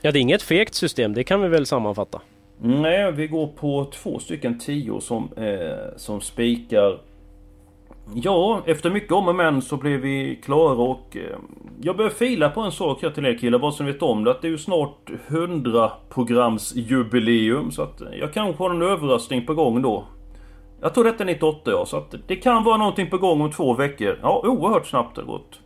Ja, 0.01 0.11
det 0.11 0.19
är 0.19 0.21
inget 0.21 0.41
fegt 0.41 0.73
system, 0.73 1.13
det 1.13 1.23
kan 1.23 1.41
vi 1.41 1.47
väl 1.47 1.65
sammanfatta. 1.65 2.21
Nej, 2.61 3.11
vi 3.11 3.27
går 3.27 3.47
på 3.47 3.85
två 3.85 4.19
stycken 4.19 4.59
10 4.59 5.01
som, 5.01 5.29
eh, 5.37 5.97
som 5.97 6.21
spikar. 6.21 6.99
Ja, 8.13 8.61
efter 8.65 8.89
mycket 8.89 9.11
om 9.11 9.27
och 9.27 9.35
men 9.35 9.61
så 9.61 9.77
blev 9.77 9.99
vi 9.99 10.39
klara 10.43 10.73
och... 10.73 11.17
Eh, 11.17 11.37
jag 11.81 11.97
börjar 11.97 12.09
fila 12.11 12.49
på 12.49 12.61
en 12.61 12.71
sak 12.71 13.01
här 13.01 13.09
till 13.09 13.25
er 13.25 13.37
killar, 13.37 13.59
bara 13.59 13.71
så 13.71 13.83
ni 13.83 13.91
vet 13.91 14.01
om 14.01 14.23
det. 14.23 14.31
Att 14.31 14.41
det 14.41 14.47
är 14.47 14.51
ju 14.51 14.57
snart 14.57 15.09
100 15.27 15.91
programsjubileum 16.09 17.71
så 17.71 17.81
att 17.81 18.01
jag 18.19 18.33
kanske 18.33 18.63
har 18.63 18.69
en 18.69 18.81
överraskning 18.81 19.45
på 19.45 19.53
gång 19.53 19.81
då. 19.81 20.03
Jag 20.81 20.93
tror 20.93 21.03
detta 21.03 21.23
är 21.23 21.27
98 21.27 21.71
ja, 21.71 21.85
så 21.85 21.97
att 21.97 22.15
det 22.27 22.35
kan 22.35 22.63
vara 22.63 22.77
någonting 22.77 23.09
på 23.09 23.17
gång 23.17 23.41
om 23.41 23.51
två 23.51 23.73
veckor. 23.73 24.19
Ja, 24.21 24.41
oerhört 24.45 24.87
snabbt 24.87 25.15
det 25.15 25.21
gått. 25.23 25.59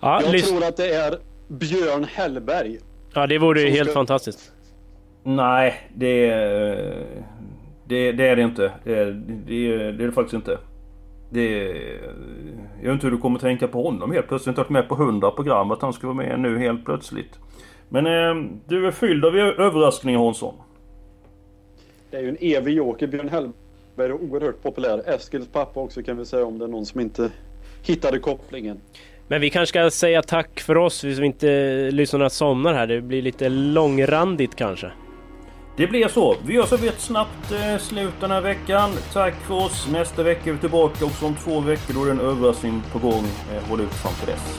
Ja, 0.00 0.22
Jag 0.22 0.44
tror 0.44 0.64
att 0.64 0.76
det 0.76 0.94
är 0.94 1.14
Björn 1.48 2.04
Hellberg. 2.04 2.78
ja 3.14 3.26
det 3.26 3.38
vore 3.38 3.60
ju 3.60 3.68
helt 3.70 3.90
ska- 3.90 3.98
fantastiskt. 3.98 4.52
Nej, 5.22 5.74
det... 5.94 6.26
Det, 7.88 8.12
det 8.12 8.28
är 8.28 8.36
det 8.36 8.42
inte. 8.42 8.72
Det, 8.84 9.04
det, 9.04 9.12
det 9.92 10.02
är 10.04 10.06
det 10.06 10.12
faktiskt 10.12 10.34
inte. 10.34 10.58
Det... 11.30 11.72
Jag 12.82 12.82
vet 12.82 12.92
inte 12.92 13.06
hur 13.06 13.10
du 13.10 13.18
kommer 13.18 13.38
tänka 13.38 13.68
på 13.68 13.82
honom 13.82 14.12
helt 14.12 14.28
plötsligt. 14.28 14.48
Inte 14.48 14.60
varit 14.60 14.70
med 14.70 14.88
på 14.88 14.94
100 14.94 15.30
program 15.30 15.70
att 15.70 15.82
han 15.82 15.92
ska 15.92 16.06
vara 16.06 16.16
med 16.16 16.40
nu 16.40 16.58
helt 16.58 16.84
plötsligt. 16.84 17.38
Men 17.88 18.06
eh, 18.06 18.50
du 18.66 18.86
är 18.86 18.90
fylld 18.90 19.24
av 19.24 19.36
överraskningar 19.36 20.18
Hansson. 20.18 20.54
Det 22.10 22.16
är 22.16 22.22
ju 22.22 22.28
en 22.28 22.36
evig 22.40 22.74
joker. 22.74 23.06
Björn 23.06 23.28
Hellberg 23.28 23.54
är 23.96 24.12
oerhört 24.12 24.62
populär. 24.62 25.02
Eskils 25.06 25.48
pappa 25.48 25.80
också 25.80 26.02
kan 26.02 26.16
vi 26.16 26.24
säga 26.24 26.44
om 26.44 26.58
det 26.58 26.64
är 26.64 26.68
någon 26.68 26.86
som 26.86 27.00
inte 27.00 27.30
hittade 27.82 28.18
kopplingen. 28.18 28.80
Men 29.28 29.40
vi 29.40 29.50
kanske 29.50 29.66
ska 29.66 29.90
säga 29.90 30.22
tack 30.22 30.60
för 30.60 30.76
oss 30.76 31.04
vi 31.04 31.26
inte 31.26 31.90
lyssnarna 31.90 32.30
somnar 32.30 32.74
här. 32.74 32.86
Det 32.86 33.00
blir 33.00 33.22
lite 33.22 33.48
långrandigt 33.48 34.54
kanske. 34.54 34.90
Det 35.76 35.86
blir 35.86 36.08
så. 36.08 36.36
Vi 36.46 36.54
gör 36.54 36.66
så 36.66 36.76
vi 36.76 36.88
ett 36.88 37.00
snabbt 37.00 37.52
eh, 37.52 37.78
slut 37.78 38.14
den 38.20 38.30
här 38.30 38.40
veckan. 38.40 38.90
Tack 39.12 39.34
för 39.34 39.54
oss. 39.54 39.88
Nästa 39.90 40.22
vecka 40.22 40.50
är 40.50 40.52
vi 40.52 40.58
tillbaka 40.58 41.04
och 41.04 41.22
om 41.22 41.34
två 41.34 41.60
veckor 41.60 41.94
då 41.94 42.02
är 42.02 42.06
det 42.06 42.12
en 42.12 42.20
överraskning 42.20 42.82
på 42.92 42.98
gång. 42.98 43.24
Eh, 43.52 43.68
håll 43.68 43.80
ut 43.80 43.94
fram 43.94 44.12
till 44.14 44.26
dess. 44.26 44.58